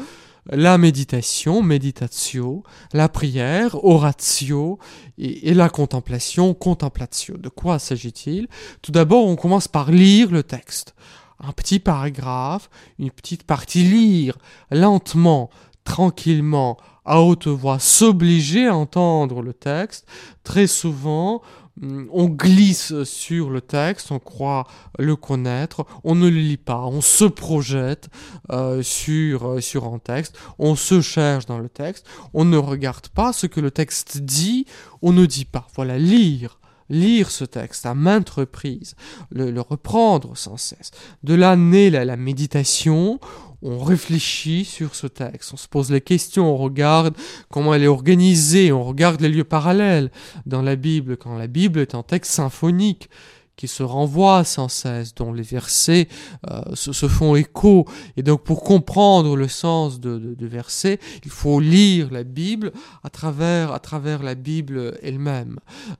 la 0.51 0.77
méditation, 0.77 1.61
meditatio, 1.61 2.63
la 2.93 3.09
prière, 3.09 3.83
oratio, 3.83 4.77
et, 5.17 5.53
la 5.53 5.69
contemplation, 5.69 6.53
contemplatio. 6.53 7.37
De 7.37 7.49
quoi 7.49 7.79
s'agit-il? 7.79 8.47
Tout 8.81 8.91
d'abord, 8.91 9.25
on 9.25 9.35
commence 9.35 9.67
par 9.67 9.91
lire 9.91 10.31
le 10.31 10.43
texte. 10.43 10.95
Un 11.39 11.51
petit 11.51 11.79
paragraphe, 11.79 12.69
une 12.99 13.11
petite 13.11 13.43
partie, 13.43 13.83
lire 13.83 14.37
lentement, 14.71 15.49
tranquillement, 15.83 16.77
à 17.05 17.21
haute 17.21 17.47
voix, 17.47 17.79
s'obliger 17.79 18.67
à 18.67 18.75
entendre 18.75 19.41
le 19.41 19.53
texte. 19.53 20.07
Très 20.43 20.67
souvent, 20.67 21.41
on 21.81 22.25
glisse 22.25 23.03
sur 23.03 23.49
le 23.49 23.61
texte, 23.61 24.11
on 24.11 24.19
croit 24.19 24.67
le 24.99 25.15
connaître, 25.15 25.85
on 26.03 26.15
ne 26.15 26.29
le 26.29 26.37
lit 26.37 26.57
pas, 26.57 26.85
on 26.85 27.01
se 27.01 27.25
projette 27.25 28.09
euh, 28.51 28.83
sur, 28.83 29.47
euh, 29.47 29.61
sur 29.61 29.85
un 29.85 29.99
texte, 29.99 30.37
on 30.59 30.75
se 30.75 31.01
cherche 31.01 31.45
dans 31.45 31.59
le 31.59 31.69
texte, 31.69 32.05
on 32.33 32.45
ne 32.45 32.57
regarde 32.57 33.07
pas 33.09 33.33
ce 33.33 33.47
que 33.47 33.59
le 33.59 33.71
texte 33.71 34.19
dit, 34.19 34.65
on 35.01 35.13
ne 35.13 35.25
dit 35.25 35.45
pas. 35.45 35.67
Voilà, 35.75 35.97
lire 35.97 36.59
lire 36.89 37.31
ce 37.31 37.45
texte 37.45 37.85
à 37.85 37.95
maintes 37.95 38.29
reprises, 38.29 38.95
le, 39.31 39.59
reprendre 39.61 40.37
sans 40.37 40.57
cesse. 40.57 40.91
De 41.23 41.33
là 41.33 41.55
naît 41.55 41.89
la 41.89 42.17
méditation, 42.17 43.19
on 43.63 43.79
réfléchit 43.79 44.65
sur 44.65 44.93
ce 44.93 45.07
texte, 45.07 45.51
on 45.53 45.57
se 45.57 45.67
pose 45.67 45.89
les 45.89 46.01
questions, 46.01 46.53
on 46.53 46.57
regarde 46.57 47.15
comment 47.49 47.73
elle 47.73 47.83
est 47.83 47.87
organisée, 47.87 48.71
on 48.71 48.83
regarde 48.83 49.21
les 49.21 49.29
lieux 49.29 49.43
parallèles 49.45 50.11
dans 50.45 50.61
la 50.61 50.75
Bible, 50.75 51.17
quand 51.17 51.37
la 51.37 51.47
Bible 51.47 51.79
est 51.79 51.95
un 51.95 52.03
texte 52.03 52.31
symphonique 52.31 53.09
qui 53.55 53.67
se 53.67 53.83
renvoie 53.83 54.43
sans 54.43 54.67
cesse, 54.67 55.13
dont 55.13 55.31
les 55.31 55.43
versets 55.43 56.07
euh, 56.49 56.61
se, 56.73 57.07
font 57.07 57.35
écho. 57.35 57.85
Et 58.17 58.23
donc 58.23 58.43
pour 58.43 58.63
comprendre 58.63 59.35
le 59.35 59.47
sens 59.47 59.99
de, 59.99 60.35
versets, 60.41 60.99
il 61.23 61.31
faut 61.31 61.59
lire 61.59 62.09
la 62.11 62.23
Bible 62.23 62.71
à 63.03 63.09
travers, 63.09 63.71
à 63.71 63.79
travers 63.79 64.23
la 64.23 64.35
Bible 64.35 64.97
elle-même. 65.03 65.59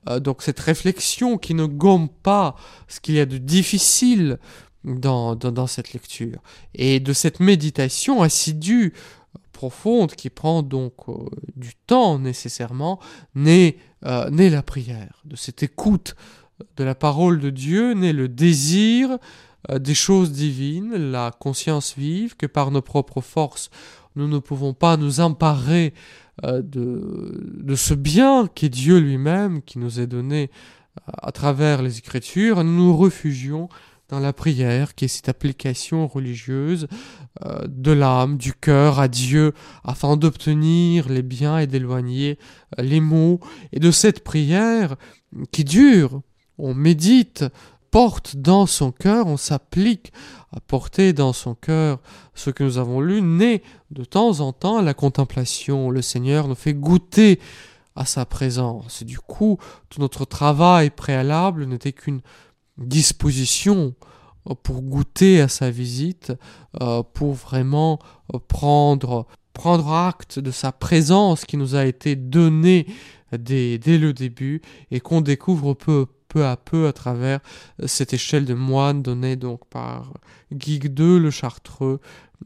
Euh, 0.10 0.20
donc 0.20 0.42
cette 0.42 0.60
réflexion 0.60 1.38
qui 1.38 1.54
ne 1.54 1.66
gomme 1.66 2.10
pas 2.10 2.56
ce 2.88 3.00
qu'il 3.00 3.16
y 3.16 3.20
a 3.20 3.26
de 3.26 3.38
difficile 3.38 4.40
dans, 4.84 5.36
dans, 5.36 5.68
cette 5.68 5.94
lecture. 5.94 6.40
Et 6.76 7.00
de 7.00 7.14
cette 7.14 7.40
méditation 7.40 8.22
assidue, 8.22 8.94
profonde, 9.52 10.14
qui 10.14 10.30
prend 10.30 10.62
donc 10.62 10.94
euh, 11.08 11.14
du 11.56 11.72
temps 11.88 12.20
nécessairement, 12.20 13.00
naît, 13.36 13.78
euh, 14.06 14.30
naît 14.30 14.50
la 14.50 14.64
prière. 14.64 15.22
De 15.26 15.36
cette 15.36 15.64
écoute 15.64 16.16
de 16.76 16.84
la 16.84 16.96
parole 16.96 17.40
de 17.40 17.50
Dieu 17.50 17.94
naît 17.94 18.14
le 18.14 18.28
désir 18.28 19.18
euh, 19.70 19.80
des 19.80 19.94
choses 19.94 20.32
divines, 20.32 20.94
la 21.12 21.32
conscience 21.32 21.96
vive, 21.98 22.36
que 22.36 22.46
par 22.46 22.72
nos 22.72 22.82
propres 22.82 23.22
forces, 23.22 23.70
nous 24.16 24.28
ne 24.28 24.40
pouvons 24.40 24.74
pas 24.74 24.98
nous 24.98 25.22
emparer 25.22 25.94
de, 26.44 27.62
de 27.64 27.76
ce 27.76 27.94
bien 27.94 28.48
qu'est 28.48 28.70
Dieu 28.70 28.98
lui-même, 28.98 29.62
qui 29.62 29.78
nous 29.78 30.00
est 30.00 30.08
donné 30.08 30.50
à 31.08 31.32
travers 31.32 31.82
les 31.82 32.00
Écritures, 32.00 32.64
nous 32.64 32.88
nous 32.88 32.98
refugions 32.98 33.70
dans 34.10 34.20
la 34.20 34.34
prière, 34.34 34.96
qui 34.96 35.06
est 35.06 35.08
cette 35.08 35.30
application 35.30 36.08
religieuse 36.08 36.88
euh, 37.46 37.66
de 37.68 37.92
l'âme, 37.92 38.38
du 38.38 38.54
cœur 38.54 39.00
à 39.00 39.08
Dieu, 39.08 39.54
afin 39.84 40.18
d'obtenir 40.18 41.10
les 41.10 41.24
biens 41.24 41.58
et 41.58 41.68
d'éloigner 41.68 42.38
euh, 42.78 42.84
les 42.84 43.00
maux. 43.00 43.40
Et 43.72 43.80
de 43.80 43.92
cette 43.92 44.24
prière 44.24 44.96
qui 45.52 45.64
dure, 45.64 46.22
on 46.58 46.74
médite, 46.74 47.46
porte 47.94 48.36
dans 48.36 48.66
son 48.66 48.92
cœur, 48.92 49.28
on 49.28 49.38
s'applique 49.38 50.12
à 50.52 50.60
porter 50.60 51.14
dans 51.14 51.32
son 51.32 51.54
cœur 51.54 52.00
ce 52.34 52.50
que 52.50 52.64
nous 52.64 52.80
avons 52.80 53.02
lu, 53.02 53.22
naît 53.22 53.62
de 53.92 54.04
temps 54.04 54.40
en 54.40 54.52
temps 54.52 54.82
la 54.82 54.94
contemplation. 54.94 55.92
Le 55.92 56.02
Seigneur 56.02 56.48
nous 56.48 56.56
fait 56.56 56.74
goûter 56.74 57.40
à 57.96 58.06
sa 58.06 58.26
présence. 58.26 59.04
Du 59.04 59.20
coup, 59.20 59.60
tout 59.90 60.02
notre 60.02 60.26
travail 60.26 60.90
préalable 60.90 61.66
n'était 61.66 61.92
qu'une 61.94 62.22
disposition 62.78 63.96
pour 64.64 64.82
goûter 64.82 65.40
à 65.42 65.48
sa 65.48 65.72
visite, 65.72 66.34
pour 67.14 67.34
vraiment 67.34 68.00
prendre, 68.48 69.26
prendre 69.54 69.92
acte 69.92 70.40
de 70.40 70.52
sa 70.52 70.72
présence 70.72 71.46
qui 71.46 71.56
nous 71.56 71.76
a 71.76 71.86
été 71.86 72.16
donnée 72.16 72.88
dès, 73.38 73.80
le 73.86 74.12
début 74.12 74.62
et 74.92 75.00
qu'on 75.00 75.22
découvre 75.22 75.74
peu 75.74 76.08
peu 76.34 76.46
à 76.48 76.58
peu 76.58 76.88
à 76.88 76.94
travers 76.94 77.40
cette 77.86 78.14
échelle 78.14 78.46
de 78.46 78.56
moines 78.56 79.04
donnée 79.04 79.36
donc 79.36 79.68
par 79.70 80.14
Guy 80.52 80.80
II 80.84 81.20
le 81.20 81.30
Chartreux 81.30 82.00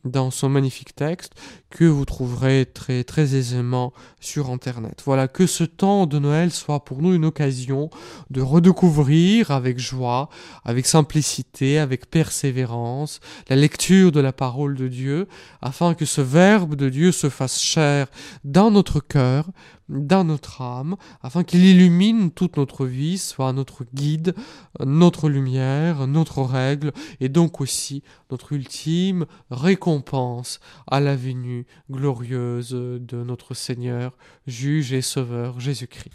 dans 0.04 0.32
son 0.32 0.50
magnifique 0.50 0.96
texte 0.96 1.34
que 1.70 1.86
vous 1.86 2.06
trouverez 2.06 2.66
très 2.66 3.04
très 3.04 3.36
aisément 3.36 3.94
sur 4.20 4.50
internet. 4.50 5.02
Voilà 5.06 5.28
que 5.28 5.46
ce 5.46 5.64
temps 5.64 6.06
de 6.06 6.20
Noël 6.20 6.52
soit 6.52 6.84
pour 6.86 7.02
nous 7.02 7.14
une 7.14 7.26
occasion 7.26 7.90
de 8.30 8.42
redécouvrir 8.42 9.52
avec 9.52 9.80
joie, 9.80 10.30
avec 10.64 10.86
simplicité, 10.86 11.80
avec 11.80 12.10
persévérance 12.10 13.20
la 13.50 13.56
lecture 13.56 14.12
de 14.12 14.20
la 14.20 14.34
parole 14.34 14.76
de 14.76 14.88
Dieu 14.88 15.28
afin 15.62 15.94
que 15.94 16.06
ce 16.06 16.22
verbe 16.22 16.76
de 16.76 16.90
Dieu 16.90 17.12
se 17.12 17.30
fasse 17.30 17.60
chair 17.60 18.08
dans 18.44 18.72
notre 18.72 19.00
cœur 19.00 19.46
dans 19.90 20.24
notre 20.24 20.62
âme, 20.62 20.96
afin 21.22 21.44
qu'il 21.44 21.66
illumine 21.66 22.32
toute 22.32 22.58
notre 22.58 22.86
vie, 22.86 23.18
soit 23.18 23.54
notre 23.54 23.86
guide, 23.94 24.36
notre 24.80 25.30
lumière, 25.30 26.08
notre 26.08 26.42
règle, 26.42 26.92
et 27.20 27.30
donc 27.30 27.62
aussi 27.62 28.04
notre 28.32 28.54
ultime 28.54 29.26
récompense 29.50 30.60
à 30.88 31.00
la 31.00 31.16
venue 31.16 31.66
glorieuse 31.90 32.72
de 32.72 33.24
notre 33.24 33.54
Seigneur, 33.54 34.18
juge 34.46 34.94
et 34.94 35.02
sauveur 35.02 35.60
Jésus-Christ. 35.60 36.12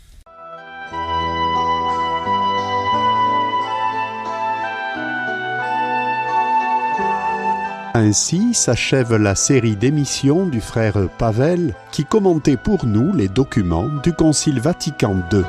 Ainsi 7.94 8.54
s'achève 8.54 9.16
la 9.16 9.34
série 9.34 9.76
d'émissions 9.76 10.46
du 10.46 10.62
frère 10.62 10.96
Pavel 11.18 11.74
qui 11.90 12.06
commentait 12.06 12.56
pour 12.56 12.86
nous 12.86 13.12
les 13.12 13.28
documents 13.28 13.88
du 14.02 14.14
Concile 14.14 14.60
Vatican 14.60 15.16
II. 15.30 15.42